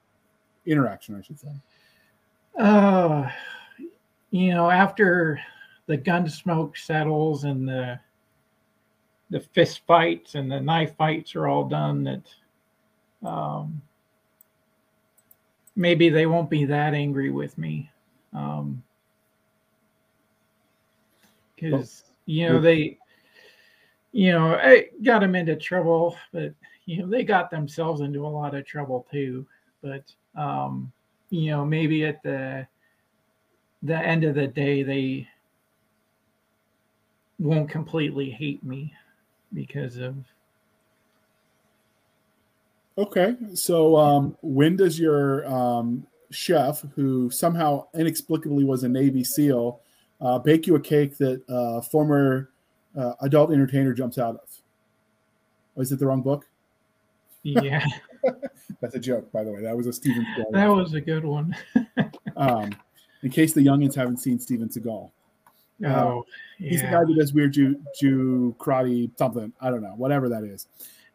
Interaction 0.67 1.15
i 1.15 1.23
should 1.23 1.39
say. 1.39 1.53
Uh 2.59 3.31
you 4.31 4.51
know, 4.51 4.71
after 4.71 5.41
the 5.87 5.97
gun 5.97 6.29
smoke 6.29 6.77
settles 6.77 7.45
and 7.45 7.69
the 7.69 7.99
the 9.31 9.41
fist 9.41 9.83
fights 9.87 10.35
and 10.35 10.51
the 10.51 10.61
knife 10.61 10.97
fights 10.97 11.37
are 11.37 11.47
all 11.47 11.65
done, 11.65 12.05
that 12.05 13.29
um, 13.29 13.83
maybe 15.77 16.09
they 16.09 16.27
won't 16.27 16.49
be 16.49 16.65
that 16.65 16.95
angry 16.95 17.31
with 17.31 17.57
me. 17.59 17.91
Um, 18.33 18.83
because 21.61 22.05
you 22.27 22.49
know 22.49 22.61
they 22.61 22.99
you 24.13 24.33
know 24.33 24.55
i 24.57 24.87
got 25.03 25.21
them 25.21 25.35
into 25.35 25.57
trouble 25.57 26.17
but 26.33 26.53
you 26.87 26.99
know 26.99 27.09
they 27.09 27.25
got 27.25 27.51
themselves 27.51 28.01
into 28.01 28.27
a 28.27 28.29
lot 28.29 28.55
of 28.55 28.65
trouble 28.65 29.07
too 29.11 29.47
but 29.83 30.05
um 30.37 30.91
you 31.31 31.51
know 31.51 31.65
maybe 31.65 32.05
at 32.05 32.23
the 32.23 32.67
the 33.83 33.97
end 33.97 34.25
of 34.25 34.35
the 34.35 34.47
day 34.47 34.83
they 34.83 35.29
won't 37.39 37.71
completely 37.71 38.31
hate 38.31 38.63
me 38.65 38.93
because 39.55 39.97
of 39.97 40.17
okay 42.97 43.37
so 43.55 43.97
um, 43.97 44.37
when 44.43 44.77
does 44.77 44.99
your 44.99 45.47
um, 45.47 46.07
chef 46.31 46.85
who 46.95 47.31
somehow 47.31 47.87
inexplicably 47.95 48.65
was 48.65 48.83
a 48.83 48.89
navy 48.89 49.25
seal 49.25 49.81
uh, 50.21 50.39
bake 50.39 50.67
you 50.67 50.75
a 50.75 50.81
cake 50.81 51.17
that 51.19 51.49
uh, 51.49 51.81
former 51.81 52.51
uh, 52.97 53.13
adult 53.21 53.53
entertainer 53.53 53.93
jumps 53.93 54.19
out 54.19 54.35
of? 54.37 54.49
Was 55.75 55.93
it 55.93 55.99
the 55.99 56.07
wrong 56.07 56.23
book? 56.23 56.47
Yeah. 57.43 57.85
That's 58.81 58.95
a 58.95 58.99
joke 58.99 59.31
by 59.33 59.45
the 59.45 59.53
way. 59.53 59.63
That 59.63 59.77
was 59.77 59.87
a 59.87 59.93
steven 59.93 60.27
that 60.51 60.67
was 60.67 60.95
a 60.95 61.01
good 61.01 61.25
one. 61.25 61.55
Um, 62.37 62.71
in 63.23 63.31
case 63.31 63.53
the 63.53 63.61
youngins 63.61 63.95
haven't 63.95 64.19
seen 64.19 64.39
Steven 64.39 64.69
Seagal. 64.69 65.11
Uh, 65.85 65.89
oh, 65.89 66.27
yeah. 66.59 66.71
he's 66.71 66.81
the 66.81 66.89
guy 66.89 67.05
that 67.05 67.15
does 67.17 67.33
weird 67.33 67.53
Jew, 67.53 67.81
Jew 67.99 68.55
karate 68.59 69.11
something. 69.17 69.53
I 69.61 69.71
don't 69.71 69.83
know, 69.83 69.95
whatever 69.97 70.29
that 70.29 70.43
is. 70.43 70.67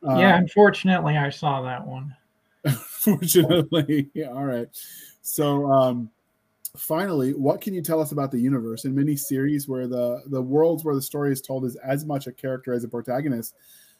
Uh, 0.07 0.17
yeah, 0.17 0.37
unfortunately, 0.37 1.17
I 1.17 1.29
saw 1.29 1.61
that 1.61 1.85
one. 1.85 2.15
Fortunately, 2.87 4.09
yeah. 4.13 4.27
All 4.27 4.45
right. 4.45 4.67
So, 5.21 5.69
um, 5.71 6.09
finally, 6.77 7.33
what 7.33 7.61
can 7.61 7.73
you 7.73 7.81
tell 7.81 8.01
us 8.01 8.11
about 8.11 8.31
the 8.31 8.39
universe 8.39 8.85
in 8.85 8.95
many 8.95 9.15
series 9.15 9.67
where 9.67 9.87
the 9.87 10.21
the 10.27 10.41
worlds 10.41 10.83
where 10.83 10.95
the 10.95 11.01
story 11.01 11.31
is 11.31 11.41
told 11.41 11.65
is 11.65 11.75
as 11.77 12.05
much 12.05 12.27
a 12.27 12.31
character 12.31 12.73
as 12.73 12.83
a 12.83 12.87
protagonist? 12.87 13.55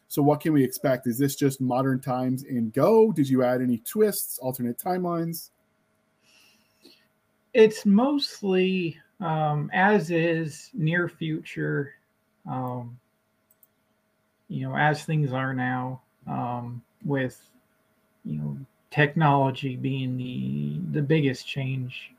So, 0.07 0.21
what 0.21 0.39
can 0.39 0.53
we 0.53 0.63
expect? 0.63 1.07
Is 1.07 1.17
this 1.17 1.35
just 1.35 1.59
modern 1.59 1.99
times 1.99 2.43
in 2.43 2.69
Go? 2.69 3.11
Did 3.11 3.29
you 3.29 3.43
add 3.43 3.61
any 3.61 3.79
twists, 3.79 4.37
alternate 4.39 4.77
timelines? 4.77 5.49
It's 7.53 7.85
mostly 7.85 8.97
um, 9.19 9.69
as 9.73 10.11
is 10.11 10.69
near 10.73 11.07
future 11.07 11.93
um, 12.49 12.97
you 14.47 14.67
know 14.67 14.75
as 14.75 15.03
things 15.03 15.31
are 15.31 15.53
now 15.53 16.01
um, 16.27 16.81
with 17.03 17.41
you 18.25 18.37
know 18.37 18.57
technology 18.91 19.75
being 19.75 20.17
the 20.17 20.79
the 20.91 21.01
biggest 21.01 21.47
change. 21.47 22.11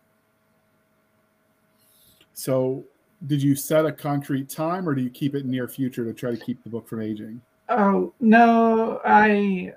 So 2.32 2.84
did 3.26 3.42
you 3.42 3.54
set 3.54 3.86
a 3.86 3.92
concrete 3.92 4.48
time 4.48 4.88
or 4.88 4.94
do 4.94 5.02
you 5.02 5.10
keep 5.10 5.34
it 5.34 5.46
near 5.46 5.68
future 5.68 6.04
to 6.04 6.12
try 6.12 6.32
to 6.32 6.36
keep 6.36 6.62
the 6.64 6.68
book 6.68 6.88
from 6.88 7.00
aging? 7.00 7.40
Oh 7.68 8.12
no 8.20 9.00
i 9.04 9.72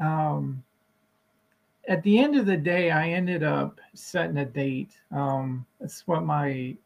um 0.00 0.62
at 1.88 2.02
the 2.02 2.18
end 2.18 2.36
of 2.36 2.46
the 2.46 2.56
day, 2.56 2.90
I 2.90 3.10
ended 3.10 3.42
up 3.42 3.80
setting 3.94 4.38
a 4.38 4.44
date. 4.44 4.92
Um, 5.10 5.66
that's 5.80 6.06
what 6.06 6.24
my 6.24 6.76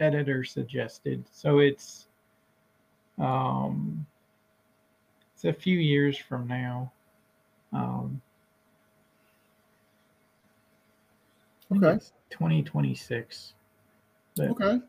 editor 0.00 0.44
suggested. 0.44 1.24
So 1.30 1.58
it's 1.58 2.08
um, 3.18 4.04
it's 5.34 5.44
a 5.44 5.52
few 5.52 5.78
years 5.78 6.18
from 6.18 6.46
now. 6.46 6.90
Um, 7.72 8.20
okay. 11.72 12.02
2026. 12.30 13.54
okay. 14.38 14.80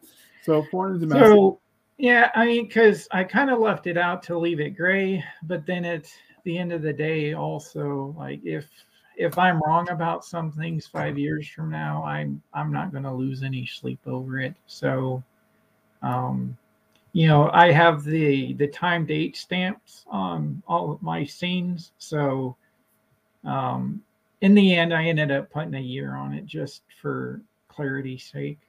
So 0.43 0.63
foreign 0.71 0.99
domestic. 0.99 1.27
So 1.27 1.59
yeah, 1.97 2.31
I 2.33 2.45
mean, 2.45 2.67
because 2.67 3.07
I 3.11 3.23
kind 3.23 3.51
of 3.51 3.59
left 3.59 3.85
it 3.85 3.97
out 3.97 4.23
to 4.23 4.37
leave 4.37 4.59
it 4.59 4.71
gray, 4.71 5.23
but 5.43 5.65
then 5.67 5.85
at 5.85 6.11
the 6.45 6.57
end 6.57 6.71
of 6.71 6.81
the 6.81 6.93
day, 6.93 7.33
also 7.33 8.15
like 8.17 8.39
if 8.43 8.67
if 9.15 9.37
I'm 9.37 9.61
wrong 9.61 9.89
about 9.89 10.25
some 10.25 10.51
things 10.51 10.87
five 10.87 11.17
years 11.17 11.47
from 11.47 11.69
now, 11.69 12.03
I'm 12.03 12.41
I'm 12.53 12.71
not 12.71 12.91
going 12.91 13.03
to 13.03 13.13
lose 13.13 13.43
any 13.43 13.65
sleep 13.65 13.99
over 14.05 14.39
it. 14.39 14.55
So, 14.67 15.23
um, 16.01 16.57
you 17.13 17.27
know, 17.27 17.49
I 17.53 17.71
have 17.71 18.03
the 18.03 18.53
the 18.53 18.67
time 18.67 19.05
date 19.05 19.35
stamps 19.35 20.05
on 20.07 20.61
all 20.67 20.91
of 20.91 21.01
my 21.01 21.25
scenes. 21.25 21.91
So, 21.97 22.55
um, 23.43 24.01
in 24.41 24.55
the 24.55 24.75
end, 24.75 24.93
I 24.93 25.05
ended 25.05 25.31
up 25.31 25.51
putting 25.51 25.75
a 25.75 25.79
year 25.79 26.15
on 26.15 26.33
it 26.33 26.45
just 26.45 26.83
for 27.01 27.41
clarity's 27.67 28.23
sake. 28.23 28.59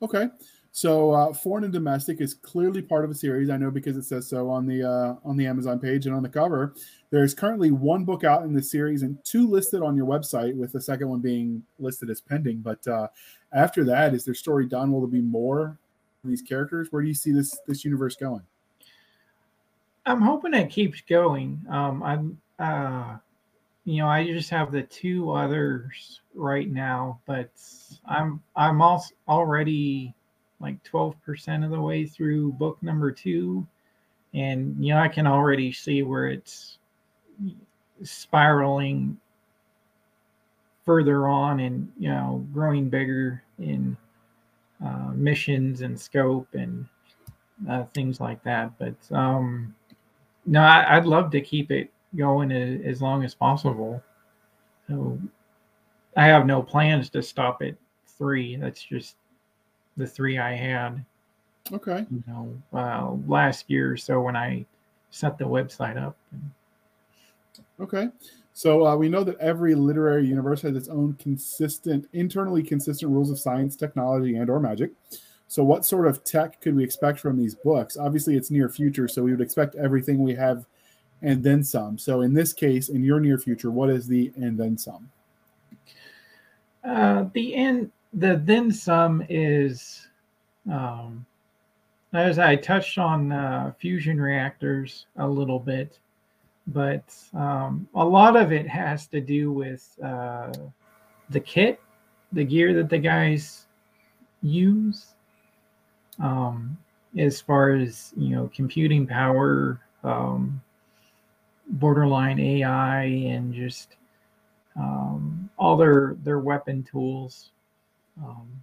Okay. 0.00 0.28
So, 0.74 1.12
uh, 1.12 1.34
foreign 1.34 1.64
and 1.64 1.72
domestic 1.72 2.22
is 2.22 2.32
clearly 2.32 2.80
part 2.80 3.04
of 3.04 3.10
a 3.10 3.14
series. 3.14 3.50
I 3.50 3.58
know 3.58 3.70
because 3.70 3.98
it 3.98 4.04
says 4.04 4.26
so 4.26 4.48
on 4.48 4.66
the 4.66 4.82
uh, 4.82 5.14
on 5.22 5.36
the 5.36 5.46
Amazon 5.46 5.78
page 5.78 6.06
and 6.06 6.14
on 6.14 6.22
the 6.22 6.30
cover. 6.30 6.74
There's 7.10 7.34
currently 7.34 7.70
one 7.70 8.06
book 8.06 8.24
out 8.24 8.44
in 8.44 8.54
the 8.54 8.62
series 8.62 9.02
and 9.02 9.22
two 9.22 9.46
listed 9.46 9.82
on 9.82 9.96
your 9.96 10.06
website, 10.06 10.56
with 10.56 10.72
the 10.72 10.80
second 10.80 11.10
one 11.10 11.20
being 11.20 11.62
listed 11.78 12.08
as 12.08 12.22
pending. 12.22 12.60
But 12.60 12.86
uh, 12.88 13.08
after 13.52 13.84
that, 13.84 14.14
is 14.14 14.24
their 14.24 14.34
story 14.34 14.64
done? 14.64 14.90
Will 14.90 15.00
there 15.00 15.10
be 15.10 15.20
more 15.20 15.78
of 16.24 16.30
these 16.30 16.40
characters? 16.40 16.88
Where 16.90 17.02
do 17.02 17.08
you 17.08 17.14
see 17.14 17.32
this 17.32 17.58
this 17.66 17.84
universe 17.84 18.16
going? 18.16 18.42
I'm 20.06 20.22
hoping 20.22 20.54
it 20.54 20.70
keeps 20.70 21.02
going. 21.02 21.60
Um, 21.68 22.02
I'm, 22.02 22.40
uh, 22.58 23.18
you 23.84 23.98
know, 23.98 24.08
I 24.08 24.26
just 24.26 24.48
have 24.48 24.72
the 24.72 24.82
two 24.84 25.32
others 25.32 26.22
right 26.34 26.70
now, 26.70 27.20
but 27.26 27.50
I'm 28.06 28.42
I'm 28.56 28.80
also 28.80 29.14
already 29.28 30.14
like 30.62 30.82
12% 30.84 31.64
of 31.64 31.70
the 31.70 31.80
way 31.80 32.06
through 32.06 32.52
book 32.52 32.78
number 32.82 33.10
two. 33.10 33.66
And, 34.32 34.76
you 34.82 34.94
know, 34.94 35.00
I 35.00 35.08
can 35.08 35.26
already 35.26 35.72
see 35.72 36.02
where 36.02 36.28
it's 36.28 36.78
spiraling 38.02 39.18
further 40.86 41.28
on 41.28 41.60
and, 41.60 41.90
you 41.98 42.08
know, 42.08 42.46
growing 42.52 42.88
bigger 42.88 43.42
in 43.58 43.96
uh, 44.84 45.10
missions 45.14 45.82
and 45.82 46.00
scope 46.00 46.48
and 46.54 46.86
uh, 47.68 47.84
things 47.92 48.20
like 48.20 48.42
that. 48.44 48.72
But, 48.78 48.96
um, 49.14 49.74
no, 50.46 50.60
I, 50.60 50.98
would 50.98 51.06
love 51.06 51.30
to 51.32 51.40
keep 51.40 51.70
it 51.70 51.90
going 52.16 52.50
as, 52.50 52.80
as 52.84 53.02
long 53.02 53.24
as 53.24 53.34
possible. 53.34 54.02
So 54.88 55.18
I 56.16 56.26
have 56.26 56.46
no 56.46 56.62
plans 56.62 57.10
to 57.10 57.22
stop 57.22 57.62
at 57.62 57.74
three. 58.06 58.56
That's 58.56 58.82
just 58.82 59.16
the 59.96 60.06
three 60.06 60.38
I 60.38 60.54
had. 60.54 61.04
Okay. 61.72 62.06
You 62.10 62.22
know, 62.26 62.62
uh, 62.72 63.12
last 63.30 63.66
year 63.68 63.92
or 63.92 63.96
so 63.96 64.20
when 64.20 64.36
I 64.36 64.66
set 65.10 65.38
the 65.38 65.44
website 65.44 65.96
up. 65.96 66.16
Okay. 67.80 68.08
So 68.54 68.86
uh, 68.86 68.96
we 68.96 69.08
know 69.08 69.24
that 69.24 69.38
every 69.38 69.74
literary 69.74 70.26
universe 70.26 70.60
has 70.62 70.76
its 70.76 70.88
own 70.88 71.14
consistent, 71.14 72.06
internally 72.12 72.62
consistent 72.62 73.10
rules 73.10 73.30
of 73.30 73.38
science, 73.38 73.76
technology, 73.76 74.36
and 74.36 74.50
or 74.50 74.60
magic. 74.60 74.90
So 75.48 75.62
what 75.62 75.84
sort 75.84 76.06
of 76.06 76.24
tech 76.24 76.60
could 76.60 76.74
we 76.74 76.84
expect 76.84 77.20
from 77.20 77.36
these 77.36 77.54
books? 77.54 77.96
Obviously, 77.96 78.36
it's 78.36 78.50
near 78.50 78.68
future, 78.68 79.08
so 79.08 79.22
we 79.22 79.30
would 79.30 79.40
expect 79.40 79.74
everything 79.74 80.22
we 80.22 80.34
have 80.34 80.66
and 81.22 81.42
then 81.42 81.62
some. 81.62 81.98
So 81.98 82.22
in 82.22 82.34
this 82.34 82.52
case, 82.52 82.88
in 82.88 83.04
your 83.04 83.20
near 83.20 83.38
future, 83.38 83.70
what 83.70 83.90
is 83.90 84.06
the 84.06 84.32
and 84.36 84.58
then 84.58 84.76
some? 84.76 85.10
Uh, 86.84 87.26
the 87.32 87.54
end, 87.54 87.90
the 88.12 88.40
then 88.44 88.70
some 88.70 89.24
is, 89.28 90.08
um, 90.70 91.24
as 92.12 92.38
I 92.38 92.56
touched 92.56 92.98
on 92.98 93.32
uh, 93.32 93.72
fusion 93.78 94.20
reactors 94.20 95.06
a 95.16 95.26
little 95.26 95.58
bit, 95.58 95.98
but 96.66 97.14
um, 97.34 97.88
a 97.94 98.04
lot 98.04 98.36
of 98.36 98.52
it 98.52 98.68
has 98.68 99.06
to 99.08 99.20
do 99.20 99.50
with 99.50 99.88
uh, 100.04 100.52
the 101.30 101.40
kit, 101.40 101.80
the 102.32 102.44
gear 102.44 102.74
that 102.74 102.88
the 102.88 102.98
guys 102.98 103.66
use. 104.42 105.14
Um, 106.20 106.76
as 107.18 107.40
far 107.40 107.72
as 107.72 108.12
you 108.16 108.36
know, 108.36 108.50
computing 108.54 109.06
power, 109.06 109.80
um, 110.04 110.62
borderline 111.68 112.38
AI, 112.38 113.04
and 113.04 113.52
just 113.52 113.96
um, 114.76 115.50
all 115.58 115.76
their 115.76 116.16
their 116.22 116.38
weapon 116.38 116.82
tools. 116.82 117.50
Um, 118.18 118.62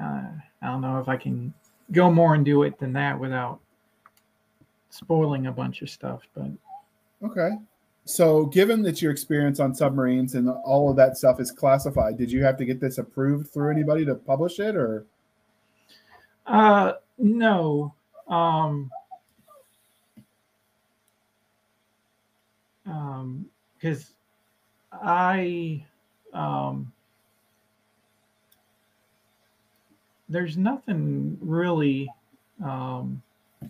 uh, 0.00 0.30
I 0.62 0.66
don't 0.66 0.80
know 0.80 0.98
if 0.98 1.08
I 1.08 1.16
can 1.16 1.52
go 1.90 2.10
more 2.10 2.34
into 2.34 2.62
it 2.62 2.78
than 2.78 2.92
that 2.94 3.18
without 3.18 3.60
spoiling 4.90 5.46
a 5.46 5.52
bunch 5.52 5.82
of 5.82 5.90
stuff, 5.90 6.22
but 6.34 6.50
okay. 7.22 7.50
So, 8.04 8.46
given 8.46 8.82
that 8.82 9.00
your 9.00 9.12
experience 9.12 9.60
on 9.60 9.74
submarines 9.74 10.34
and 10.34 10.48
all 10.48 10.90
of 10.90 10.96
that 10.96 11.16
stuff 11.16 11.38
is 11.38 11.52
classified, 11.52 12.18
did 12.18 12.32
you 12.32 12.42
have 12.42 12.56
to 12.56 12.64
get 12.64 12.80
this 12.80 12.98
approved 12.98 13.52
through 13.52 13.70
anybody 13.70 14.04
to 14.04 14.16
publish 14.16 14.58
it, 14.58 14.74
or? 14.74 15.06
Uh, 16.46 16.94
no. 17.18 17.94
Um, 18.26 18.90
um, 22.86 23.46
because 23.74 24.14
I, 24.92 25.84
um, 26.32 26.92
there's 30.32 30.56
nothing 30.56 31.36
really, 31.40 32.10
um, 32.64 33.22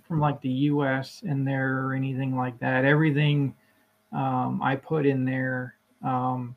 from 0.06 0.20
like 0.20 0.40
the 0.40 0.48
U.S. 0.48 1.22
in 1.24 1.44
there 1.44 1.84
or 1.84 1.94
anything 1.94 2.36
like 2.36 2.58
that. 2.60 2.84
Everything, 2.84 3.54
um, 4.12 4.60
I 4.62 4.76
put 4.76 5.04
in 5.04 5.24
there, 5.24 5.74
um, 6.02 6.56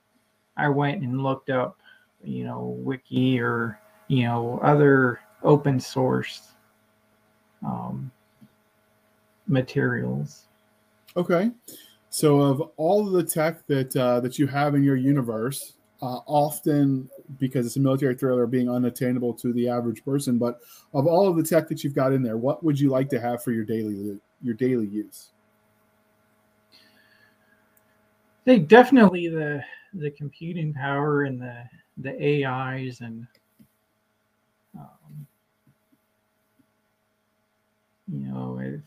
I 0.55 0.69
went 0.69 1.01
and 1.01 1.21
looked 1.21 1.49
up, 1.49 1.77
you 2.23 2.45
know, 2.45 2.77
wiki 2.79 3.39
or 3.39 3.79
you 4.07 4.23
know 4.23 4.59
other 4.63 5.19
open 5.43 5.79
source 5.79 6.53
um, 7.65 8.11
materials. 9.47 10.45
Okay, 11.17 11.51
so 12.09 12.39
of 12.39 12.61
all 12.77 13.05
the 13.05 13.23
tech 13.23 13.65
that 13.67 13.95
uh, 13.95 14.19
that 14.21 14.37
you 14.39 14.47
have 14.47 14.75
in 14.75 14.83
your 14.83 14.95
universe, 14.95 15.73
uh, 16.01 16.19
often 16.25 17.09
because 17.39 17.65
it's 17.65 17.75
a 17.75 17.79
military 17.79 18.15
thriller, 18.15 18.45
being 18.47 18.69
unattainable 18.69 19.33
to 19.33 19.53
the 19.53 19.67
average 19.69 20.03
person, 20.03 20.37
but 20.37 20.61
of 20.93 21.07
all 21.07 21.27
of 21.27 21.35
the 21.35 21.43
tech 21.43 21.67
that 21.67 21.83
you've 21.83 21.95
got 21.95 22.13
in 22.13 22.23
there, 22.23 22.37
what 22.37 22.63
would 22.63 22.79
you 22.79 22.89
like 22.89 23.09
to 23.09 23.19
have 23.19 23.43
for 23.43 23.51
your 23.51 23.65
daily 23.65 24.19
your 24.41 24.53
daily 24.53 24.87
use? 24.87 25.29
I 26.73 28.45
think 28.45 28.67
definitely 28.67 29.27
the 29.27 29.63
the 29.93 30.11
computing 30.11 30.73
power 30.73 31.23
and 31.23 31.41
the 31.41 31.63
the 31.97 32.45
AIs 32.45 33.01
and 33.01 33.25
um, 34.77 35.27
you 38.11 38.27
know 38.27 38.59
if 38.61 38.81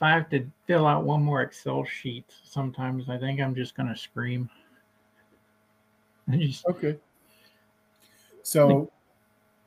if 0.00 0.02
I 0.02 0.10
have 0.10 0.30
to 0.30 0.46
fill 0.66 0.86
out 0.86 1.04
one 1.04 1.22
more 1.22 1.42
Excel 1.42 1.84
sheet, 1.84 2.24
sometimes 2.42 3.10
I 3.10 3.18
think 3.18 3.40
I'm 3.40 3.54
just 3.54 3.76
gonna 3.76 3.96
scream. 3.96 4.48
Just 6.38 6.66
okay. 6.66 6.96
So, 8.42 8.90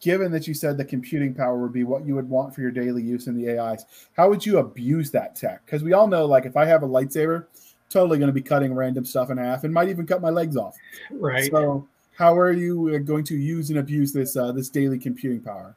given 0.01 0.31
that 0.31 0.47
you 0.47 0.53
said 0.53 0.77
the 0.77 0.85
computing 0.85 1.33
power 1.33 1.57
would 1.59 1.71
be 1.71 1.83
what 1.83 2.05
you 2.05 2.15
would 2.15 2.29
want 2.29 2.53
for 2.53 2.61
your 2.61 2.71
daily 2.71 3.01
use 3.01 3.27
in 3.27 3.37
the 3.37 3.57
AIs, 3.57 3.85
how 4.17 4.29
would 4.29 4.45
you 4.45 4.57
abuse 4.57 5.11
that 5.11 5.35
tech? 5.35 5.65
Because 5.65 5.83
we 5.83 5.93
all 5.93 6.07
know, 6.07 6.25
like, 6.25 6.45
if 6.45 6.57
I 6.57 6.65
have 6.65 6.83
a 6.83 6.87
lightsaber, 6.87 7.45
totally 7.89 8.17
going 8.17 8.27
to 8.27 8.33
be 8.33 8.41
cutting 8.41 8.73
random 8.73 9.05
stuff 9.05 9.29
in 9.29 9.37
half 9.37 9.63
and 9.63 9.73
might 9.73 9.87
even 9.87 10.05
cut 10.05 10.21
my 10.21 10.29
legs 10.29 10.57
off. 10.57 10.75
Right. 11.11 11.49
So, 11.49 11.87
how 12.17 12.37
are 12.37 12.51
you 12.51 12.95
uh, 12.95 12.97
going 12.99 13.23
to 13.25 13.35
use 13.35 13.69
and 13.69 13.79
abuse 13.79 14.11
this 14.11 14.35
uh, 14.35 14.51
this 14.51 14.69
daily 14.69 14.99
computing 14.99 15.41
power? 15.41 15.75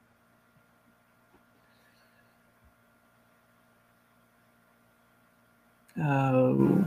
Oh. 5.98 6.84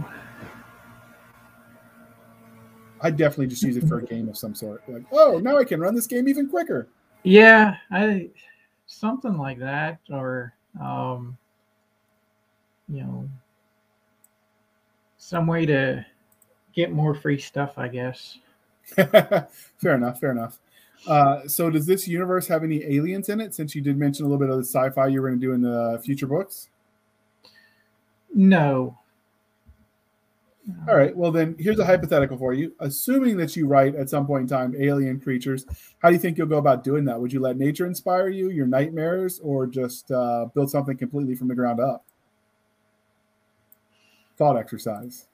I 3.01 3.11
definitely 3.11 3.47
just 3.47 3.63
use 3.63 3.77
it 3.77 3.87
for 3.87 3.99
a 3.99 4.03
game 4.03 4.29
of 4.29 4.37
some 4.37 4.55
sort. 4.55 4.83
Like, 4.87 5.03
oh, 5.11 5.39
now 5.39 5.57
I 5.57 5.63
can 5.63 5.79
run 5.79 5.95
this 5.95 6.07
game 6.07 6.27
even 6.27 6.49
quicker. 6.49 6.87
Yeah, 7.23 7.75
I 7.91 8.29
something 8.87 9.37
like 9.37 9.59
that, 9.59 9.99
or 10.11 10.53
um, 10.81 11.37
you 12.87 13.01
know, 13.01 13.29
some 15.17 15.47
way 15.47 15.65
to 15.65 16.05
get 16.73 16.91
more 16.91 17.13
free 17.13 17.37
stuff, 17.37 17.77
I 17.77 17.87
guess. 17.87 18.39
fair 18.83 19.95
enough. 19.95 20.19
Fair 20.19 20.31
enough. 20.31 20.59
Uh, 21.07 21.47
so, 21.47 21.69
does 21.69 21.85
this 21.85 22.07
universe 22.07 22.47
have 22.47 22.63
any 22.63 22.83
aliens 22.83 23.29
in 23.29 23.39
it? 23.39 23.53
Since 23.53 23.75
you 23.75 23.81
did 23.81 23.97
mention 23.97 24.25
a 24.25 24.29
little 24.29 24.39
bit 24.39 24.49
of 24.49 24.57
the 24.57 24.65
sci-fi 24.65 25.07
you 25.07 25.21
were 25.21 25.29
going 25.29 25.39
to 25.39 25.45
do 25.45 25.53
in 25.53 25.61
the 25.61 26.01
future 26.03 26.27
books. 26.27 26.69
No. 28.33 28.97
All 30.87 30.95
right. 30.95 31.15
Well, 31.15 31.31
then 31.31 31.55
here's 31.59 31.79
a 31.79 31.85
hypothetical 31.85 32.37
for 32.37 32.53
you. 32.53 32.73
Assuming 32.79 33.37
that 33.37 33.55
you 33.55 33.67
write 33.67 33.95
at 33.95 34.09
some 34.09 34.25
point 34.25 34.43
in 34.43 34.47
time 34.47 34.75
alien 34.79 35.19
creatures, 35.19 35.65
how 35.99 36.09
do 36.09 36.15
you 36.15 36.19
think 36.19 36.37
you'll 36.37 36.47
go 36.47 36.57
about 36.57 36.83
doing 36.83 37.05
that? 37.05 37.19
Would 37.19 37.31
you 37.31 37.39
let 37.39 37.57
nature 37.57 37.85
inspire 37.85 38.29
you, 38.29 38.49
your 38.49 38.67
nightmares, 38.67 39.39
or 39.39 39.67
just 39.67 40.11
uh, 40.11 40.45
build 40.53 40.69
something 40.69 40.97
completely 40.97 41.35
from 41.35 41.47
the 41.47 41.55
ground 41.55 41.79
up? 41.79 42.05
Thought 44.37 44.57
exercise. 44.57 45.27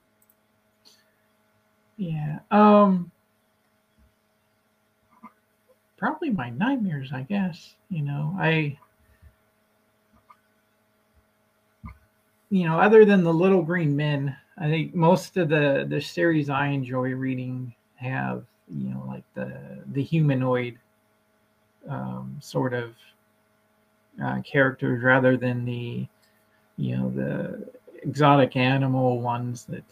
Yeah. 1.96 2.40
Um. 2.50 3.10
Probably 5.96 6.28
my 6.28 6.50
nightmares, 6.50 7.10
I 7.12 7.22
guess. 7.22 7.74
You 7.88 8.02
know, 8.02 8.36
I 8.38 8.78
you 12.50 12.64
know, 12.64 12.78
other 12.78 13.04
than 13.04 13.24
the 13.24 13.32
Little 13.32 13.62
Green 13.62 13.96
Men, 13.96 14.36
I 14.58 14.68
think 14.68 14.94
most 14.94 15.36
of 15.36 15.48
the 15.48 15.86
the 15.88 16.00
series 16.00 16.48
I 16.48 16.68
enjoy 16.68 17.14
reading 17.14 17.74
have 17.96 18.44
you 18.68 18.90
know 18.90 19.04
like 19.06 19.24
the 19.34 19.82
the 19.92 20.02
humanoid 20.02 20.78
um, 21.88 22.36
sort 22.40 22.74
of 22.74 22.94
uh, 24.22 24.40
characters 24.42 25.02
rather 25.02 25.36
than 25.36 25.64
the 25.64 26.06
you 26.76 26.96
know 26.96 27.10
the 27.10 27.68
exotic 28.02 28.56
animal 28.56 29.20
ones 29.20 29.64
that 29.64 29.84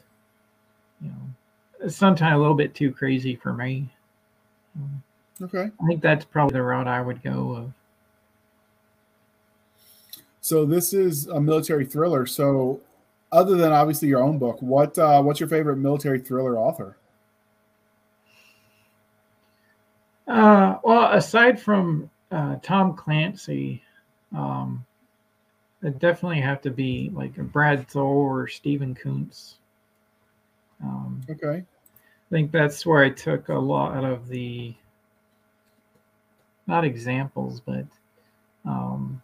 you 1.02 1.10
know 1.10 1.88
sometimes 1.88 2.34
a 2.34 2.38
little 2.38 2.54
bit 2.54 2.74
too 2.74 2.92
crazy 2.92 3.36
for 3.36 3.52
me. 3.52 3.88
Okay, 5.42 5.70
I 5.82 5.86
think 5.86 6.00
that's 6.00 6.24
probably 6.24 6.54
the 6.54 6.62
route 6.62 6.88
I 6.88 7.00
would 7.02 7.22
go 7.22 7.54
of. 7.54 7.72
So 10.40 10.66
this 10.66 10.92
is 10.92 11.26
a 11.26 11.40
military 11.40 11.86
thriller. 11.86 12.26
So, 12.26 12.80
other 13.34 13.56
than 13.56 13.72
obviously 13.72 14.08
your 14.08 14.22
own 14.22 14.38
book, 14.38 14.62
what 14.62 14.96
uh, 14.96 15.20
what's 15.20 15.40
your 15.40 15.48
favorite 15.48 15.76
military 15.76 16.20
thriller 16.20 16.56
author? 16.56 16.96
Uh, 20.26 20.76
well, 20.84 21.12
aside 21.12 21.60
from 21.60 22.08
uh, 22.30 22.56
Tom 22.62 22.94
Clancy, 22.94 23.82
um, 24.34 24.86
it 25.82 25.98
definitely 25.98 26.40
have 26.40 26.62
to 26.62 26.70
be 26.70 27.10
like 27.12 27.34
Brad 27.34 27.88
Thor 27.88 28.42
or 28.42 28.48
Stephen 28.48 28.94
Coonts. 28.94 29.58
Um, 30.82 31.20
okay. 31.28 31.58
I 31.58 32.30
think 32.30 32.52
that's 32.52 32.86
where 32.86 33.02
I 33.02 33.10
took 33.10 33.48
a 33.48 33.54
lot 33.54 34.04
of 34.04 34.28
the, 34.28 34.74
not 36.66 36.84
examples, 36.84 37.60
but 37.60 37.84
um, 38.64 39.20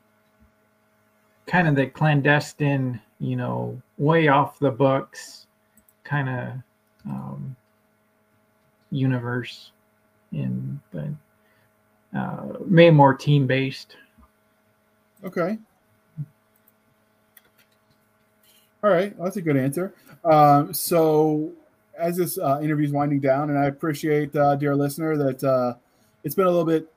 kind 1.50 1.66
of 1.66 1.74
the 1.74 1.86
clandestine, 1.86 3.00
you 3.18 3.34
know, 3.34 3.80
way 3.98 4.28
off 4.28 4.60
the 4.60 4.70
books 4.70 5.48
kind 6.04 6.28
of 6.28 6.52
um, 7.06 7.56
universe 8.92 9.72
but 10.92 11.08
uh, 12.16 12.42
maybe 12.64 12.94
more 12.94 13.14
team 13.14 13.48
based. 13.48 13.96
Okay. 15.24 15.58
All 18.82 18.90
right, 18.90 19.16
well, 19.18 19.24
that's 19.24 19.36
a 19.36 19.42
good 19.42 19.56
answer. 19.56 19.92
Um, 20.24 20.72
so, 20.72 21.50
as 21.98 22.16
this 22.16 22.38
uh, 22.38 22.60
interview 22.62 22.86
is 22.86 22.92
winding 22.92 23.20
down, 23.20 23.50
and 23.50 23.58
I 23.58 23.66
appreciate, 23.66 24.34
uh, 24.34 24.54
dear 24.54 24.74
listener, 24.74 25.16
that 25.16 25.44
uh, 25.44 25.74
it's 26.22 26.34
been 26.34 26.46
a 26.46 26.50
little 26.50 26.64
bit 26.64 26.90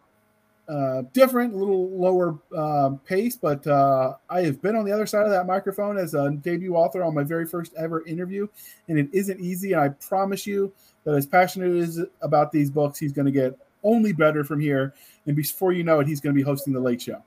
uh, 0.67 1.03
different, 1.13 1.53
a 1.53 1.57
little 1.57 1.89
lower 1.89 2.39
uh, 2.55 2.91
pace, 3.05 3.35
but 3.35 3.65
uh, 3.67 4.13
I 4.29 4.41
have 4.43 4.61
been 4.61 4.75
on 4.75 4.85
the 4.85 4.91
other 4.91 5.05
side 5.05 5.25
of 5.25 5.31
that 5.31 5.45
microphone 5.45 5.97
as 5.97 6.13
a 6.13 6.31
debut 6.31 6.75
author 6.75 7.03
on 7.03 7.13
my 7.13 7.23
very 7.23 7.45
first 7.45 7.73
ever 7.75 8.05
interview, 8.05 8.47
and 8.87 8.97
it 8.97 9.09
isn't 9.11 9.39
easy. 9.39 9.73
And 9.73 9.81
I 9.81 9.89
promise 9.89 10.47
you 10.47 10.71
that 11.03 11.15
as 11.15 11.25
passionate 11.25 11.75
as 11.75 11.99
about 12.21 12.51
these 12.51 12.69
books, 12.69 12.97
he's 12.97 13.11
going 13.11 13.25
to 13.25 13.31
get 13.31 13.57
only 13.83 14.13
better 14.13 14.43
from 14.43 14.59
here. 14.59 14.93
And 15.25 15.35
before 15.35 15.73
you 15.73 15.83
know 15.83 15.99
it, 15.99 16.07
he's 16.07 16.21
going 16.21 16.33
to 16.33 16.37
be 16.37 16.43
hosting 16.43 16.73
the 16.73 16.79
Late 16.79 17.01
Show. 17.01 17.21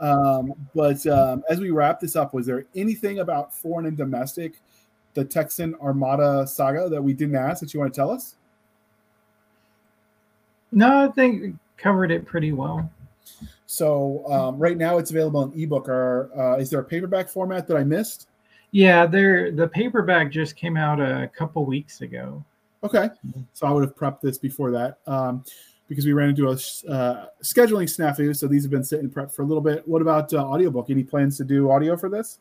Um, 0.00 0.52
but 0.74 1.06
um, 1.06 1.44
as 1.48 1.60
we 1.60 1.70
wrap 1.70 2.00
this 2.00 2.16
up, 2.16 2.34
was 2.34 2.46
there 2.46 2.66
anything 2.74 3.20
about 3.20 3.54
foreign 3.54 3.86
and 3.86 3.96
domestic, 3.96 4.54
the 5.14 5.24
Texan 5.24 5.76
Armada 5.76 6.46
saga 6.46 6.88
that 6.88 7.02
we 7.02 7.12
didn't 7.12 7.36
ask 7.36 7.60
that 7.60 7.72
you 7.72 7.78
want 7.78 7.94
to 7.94 7.96
tell 7.96 8.10
us? 8.10 8.34
No, 10.72 11.04
I 11.04 11.08
think 11.12 11.54
covered 11.76 12.10
it 12.10 12.26
pretty 12.26 12.52
well. 12.52 12.90
So 13.66 14.24
um, 14.30 14.58
right 14.58 14.76
now 14.76 14.98
it's 14.98 15.10
available 15.10 15.42
in 15.42 15.60
ebook. 15.60 15.88
Or 15.88 16.30
uh, 16.38 16.58
is 16.58 16.70
there 16.70 16.80
a 16.80 16.84
paperback 16.84 17.28
format 17.28 17.66
that 17.68 17.76
I 17.76 17.84
missed? 17.84 18.28
Yeah, 18.70 19.06
there. 19.06 19.52
The 19.52 19.68
paperback 19.68 20.30
just 20.30 20.56
came 20.56 20.76
out 20.76 21.00
a 21.00 21.30
couple 21.36 21.64
weeks 21.64 22.00
ago. 22.00 22.44
Okay, 22.82 23.08
so 23.54 23.66
I 23.66 23.70
would 23.70 23.82
have 23.82 23.96
prepped 23.96 24.20
this 24.20 24.36
before 24.36 24.70
that 24.72 24.98
um, 25.06 25.42
because 25.88 26.04
we 26.04 26.12
ran 26.12 26.28
into 26.28 26.48
a 26.48 26.52
uh, 26.52 27.26
scheduling 27.42 27.88
snafu. 27.88 28.36
So 28.36 28.46
these 28.46 28.62
have 28.62 28.70
been 28.70 28.84
sitting 28.84 29.08
prepped 29.08 29.32
for 29.32 29.42
a 29.42 29.46
little 29.46 29.62
bit. 29.62 29.86
What 29.88 30.02
about 30.02 30.34
uh, 30.34 30.44
audiobook? 30.44 30.90
Any 30.90 31.02
plans 31.02 31.38
to 31.38 31.44
do 31.44 31.70
audio 31.70 31.96
for 31.96 32.10
this? 32.10 32.40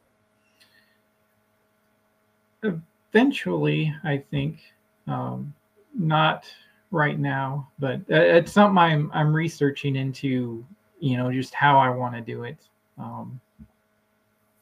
Eventually, 3.14 3.94
I 4.04 4.24
think. 4.32 4.60
Um, 5.08 5.54
not 5.98 6.46
right 6.94 7.20
now, 7.20 7.68
but 7.80 8.02
it's 8.08 8.54
something 8.54 8.78
I'm 8.78 9.12
I'm 9.14 9.34
researching 9.34 9.96
into. 9.96 10.66
You 11.00 11.18
know, 11.18 11.34
just 11.34 11.54
how 11.54 11.78
I 11.78 11.89
want 11.89 12.16
to 12.16 12.22
do 12.22 12.44
it. 12.44 12.58
Um, 12.98 13.41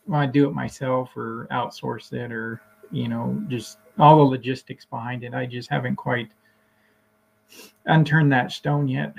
to 0.09 0.27
do 0.27 0.47
it 0.47 0.53
myself 0.53 1.15
or 1.15 1.47
outsource 1.51 2.11
it 2.11 2.31
or 2.31 2.59
you 2.91 3.07
know 3.07 3.41
just 3.47 3.77
all 3.99 4.17
the 4.17 4.23
logistics 4.23 4.85
behind 4.85 5.23
it. 5.23 5.35
I 5.35 5.45
just 5.45 5.69
haven't 5.69 5.97
quite 5.97 6.29
unturned 7.85 8.31
that 8.31 8.51
stone 8.51 8.87
yet. 8.87 9.13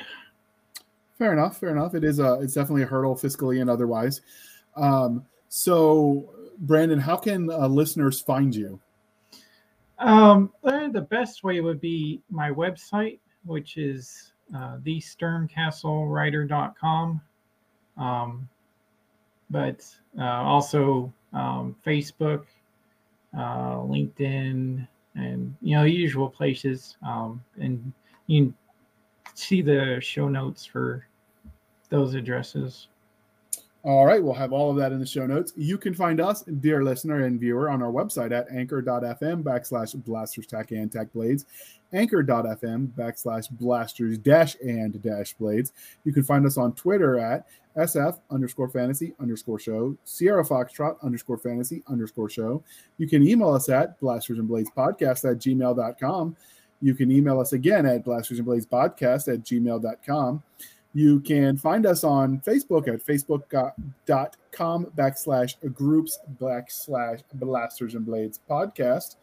Fair 1.18 1.32
enough. 1.32 1.58
Fair 1.58 1.70
enough. 1.70 1.94
It 1.94 2.02
is 2.02 2.18
a 2.18 2.40
it's 2.40 2.54
definitely 2.54 2.82
a 2.82 2.86
hurdle 2.86 3.14
fiscally 3.14 3.60
and 3.60 3.70
otherwise. 3.70 4.22
Um, 4.74 5.24
so, 5.48 6.30
Brandon, 6.58 6.98
how 6.98 7.16
can 7.16 7.50
uh, 7.50 7.68
listeners 7.68 8.20
find 8.20 8.54
you? 8.54 8.80
Um, 9.98 10.50
the 10.62 11.06
best 11.10 11.44
way 11.44 11.60
would 11.60 11.80
be 11.80 12.22
my 12.30 12.50
website, 12.50 13.18
which 13.44 13.76
is 13.76 14.32
uh, 14.54 14.78
thesterncastlewriter.com. 14.78 17.20
Um, 17.96 18.48
but 19.50 19.86
uh, 20.18 20.24
also 20.24 21.12
um, 21.32 21.76
Facebook, 21.86 22.44
uh, 23.36 23.76
LinkedIn, 23.76 24.86
and 25.14 25.54
you 25.60 25.76
know 25.76 25.84
usual 25.84 26.28
places. 26.28 26.96
Um, 27.06 27.44
and 27.58 27.92
you 28.26 28.44
can 28.44 28.54
see 29.34 29.62
the 29.62 29.98
show 30.00 30.28
notes 30.28 30.64
for 30.64 31.06
those 31.90 32.14
addresses. 32.14 32.88
All 33.84 34.06
right, 34.06 34.22
we'll 34.22 34.32
have 34.34 34.52
all 34.52 34.70
of 34.70 34.76
that 34.76 34.92
in 34.92 35.00
the 35.00 35.06
show 35.06 35.26
notes. 35.26 35.52
You 35.56 35.76
can 35.76 35.92
find 35.92 36.20
us, 36.20 36.42
dear 36.42 36.84
listener 36.84 37.24
and 37.24 37.40
viewer, 37.40 37.68
on 37.68 37.82
our 37.82 37.90
website 37.90 38.30
at 38.30 38.48
anchor.fm 38.52 39.42
backslash 39.42 39.96
blasters 40.04 40.46
tack 40.46 40.70
and 40.70 40.90
tack 40.90 41.12
blades, 41.12 41.46
anchor.fm 41.92 42.88
backslash 42.90 43.50
blasters 43.50 44.18
dash 44.18 44.56
and 44.64 45.02
dash 45.02 45.32
blades. 45.32 45.72
You 46.04 46.12
can 46.12 46.22
find 46.22 46.46
us 46.46 46.56
on 46.58 46.74
Twitter 46.74 47.18
at 47.18 47.44
SF 47.76 48.20
underscore 48.30 48.68
fantasy 48.68 49.14
underscore 49.18 49.58
show, 49.58 49.96
Sierra 50.04 50.44
Foxtrot 50.44 51.02
underscore 51.02 51.38
fantasy 51.38 51.82
underscore 51.88 52.30
show. 52.30 52.62
You 52.98 53.08
can 53.08 53.26
email 53.26 53.50
us 53.50 53.68
at 53.68 53.98
blasters 53.98 54.38
and 54.38 54.46
blades 54.46 54.70
podcast 54.76 55.28
at 55.28 55.38
gmail.com. 55.38 56.36
You 56.82 56.94
can 56.94 57.10
email 57.10 57.40
us 57.40 57.52
again 57.52 57.86
at 57.86 58.04
blasters 58.04 58.38
and 58.38 58.46
blades 58.46 58.66
podcast 58.66 59.32
at 59.32 59.40
gmail.com. 59.42 60.42
You 60.94 61.20
can 61.20 61.56
find 61.56 61.86
us 61.86 62.04
on 62.04 62.40
Facebook 62.40 62.86
at 62.86 63.04
facebook.com 63.04 64.86
backslash 64.96 65.74
groups 65.74 66.18
backslash 66.38 67.22
blasters 67.34 67.94
and 67.94 68.04
blades 68.04 68.40
podcast. 68.48 69.16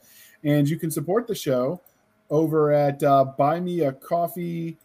And 0.43 0.67
you 0.67 0.77
can 0.77 0.89
support 0.89 1.27
the 1.27 1.35
show 1.35 1.79
over 2.29 2.71
at 2.71 3.03
uh, 3.03 3.33
buymeacoffee.com 3.37 4.77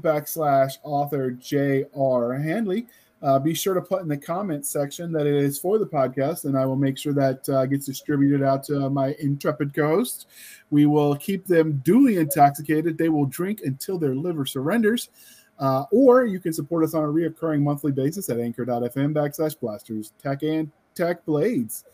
backslash 0.00 0.78
author 0.82 1.30
J.R. 1.32 2.34
Handley. 2.34 2.86
Uh, 3.20 3.36
be 3.38 3.52
sure 3.52 3.74
to 3.74 3.80
put 3.80 4.02
in 4.02 4.08
the 4.08 4.16
comments 4.16 4.70
section 4.70 5.10
that 5.10 5.26
it 5.26 5.34
is 5.34 5.58
for 5.58 5.76
the 5.78 5.86
podcast, 5.86 6.44
and 6.44 6.56
I 6.56 6.64
will 6.64 6.76
make 6.76 6.96
sure 6.96 7.12
that 7.14 7.48
uh, 7.48 7.66
gets 7.66 7.86
distributed 7.86 8.44
out 8.44 8.62
to 8.64 8.88
my 8.90 9.16
intrepid 9.18 9.74
co 9.74 9.88
hosts. 9.88 10.26
We 10.70 10.86
will 10.86 11.16
keep 11.16 11.44
them 11.44 11.82
duly 11.84 12.18
intoxicated. 12.18 12.96
They 12.96 13.08
will 13.08 13.26
drink 13.26 13.62
until 13.64 13.98
their 13.98 14.14
liver 14.14 14.46
surrenders. 14.46 15.08
Uh, 15.58 15.84
or 15.90 16.24
you 16.24 16.38
can 16.38 16.52
support 16.52 16.84
us 16.84 16.94
on 16.94 17.02
a 17.02 17.06
reoccurring 17.06 17.60
monthly 17.60 17.90
basis 17.90 18.28
at 18.28 18.38
anchor.fm 18.38 19.12
backslash 19.12 19.58
blasters 19.58 20.12
tech 20.22 20.42
and 20.42 20.70
tech 20.94 21.24
blades. 21.24 21.84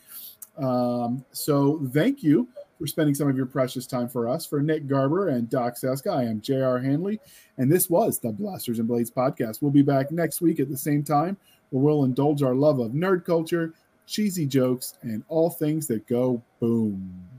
Um, 0.58 1.24
so 1.32 1.80
thank 1.92 2.22
you 2.22 2.48
for 2.78 2.86
spending 2.86 3.14
some 3.14 3.28
of 3.28 3.36
your 3.36 3.46
precious 3.46 3.86
time 3.86 4.08
for 4.08 4.28
us. 4.28 4.46
For 4.46 4.60
Nick 4.60 4.86
Garber 4.86 5.28
and 5.28 5.48
Doc 5.48 5.74
Seska, 5.74 6.14
I 6.14 6.24
am 6.24 6.40
J.R. 6.40 6.78
Handley, 6.78 7.20
and 7.58 7.70
this 7.70 7.88
was 7.88 8.18
the 8.18 8.32
Blasters 8.32 8.78
and 8.78 8.88
Blades 8.88 9.10
podcast. 9.10 9.62
We'll 9.62 9.70
be 9.70 9.82
back 9.82 10.10
next 10.10 10.40
week 10.40 10.60
at 10.60 10.68
the 10.68 10.76
same 10.76 11.02
time 11.02 11.36
where 11.70 11.82
we'll 11.82 12.04
indulge 12.04 12.42
our 12.42 12.54
love 12.54 12.78
of 12.78 12.92
nerd 12.92 13.24
culture, 13.24 13.72
cheesy 14.06 14.46
jokes, 14.46 14.94
and 15.02 15.24
all 15.28 15.50
things 15.50 15.86
that 15.88 16.06
go 16.06 16.42
boom. 16.60 17.34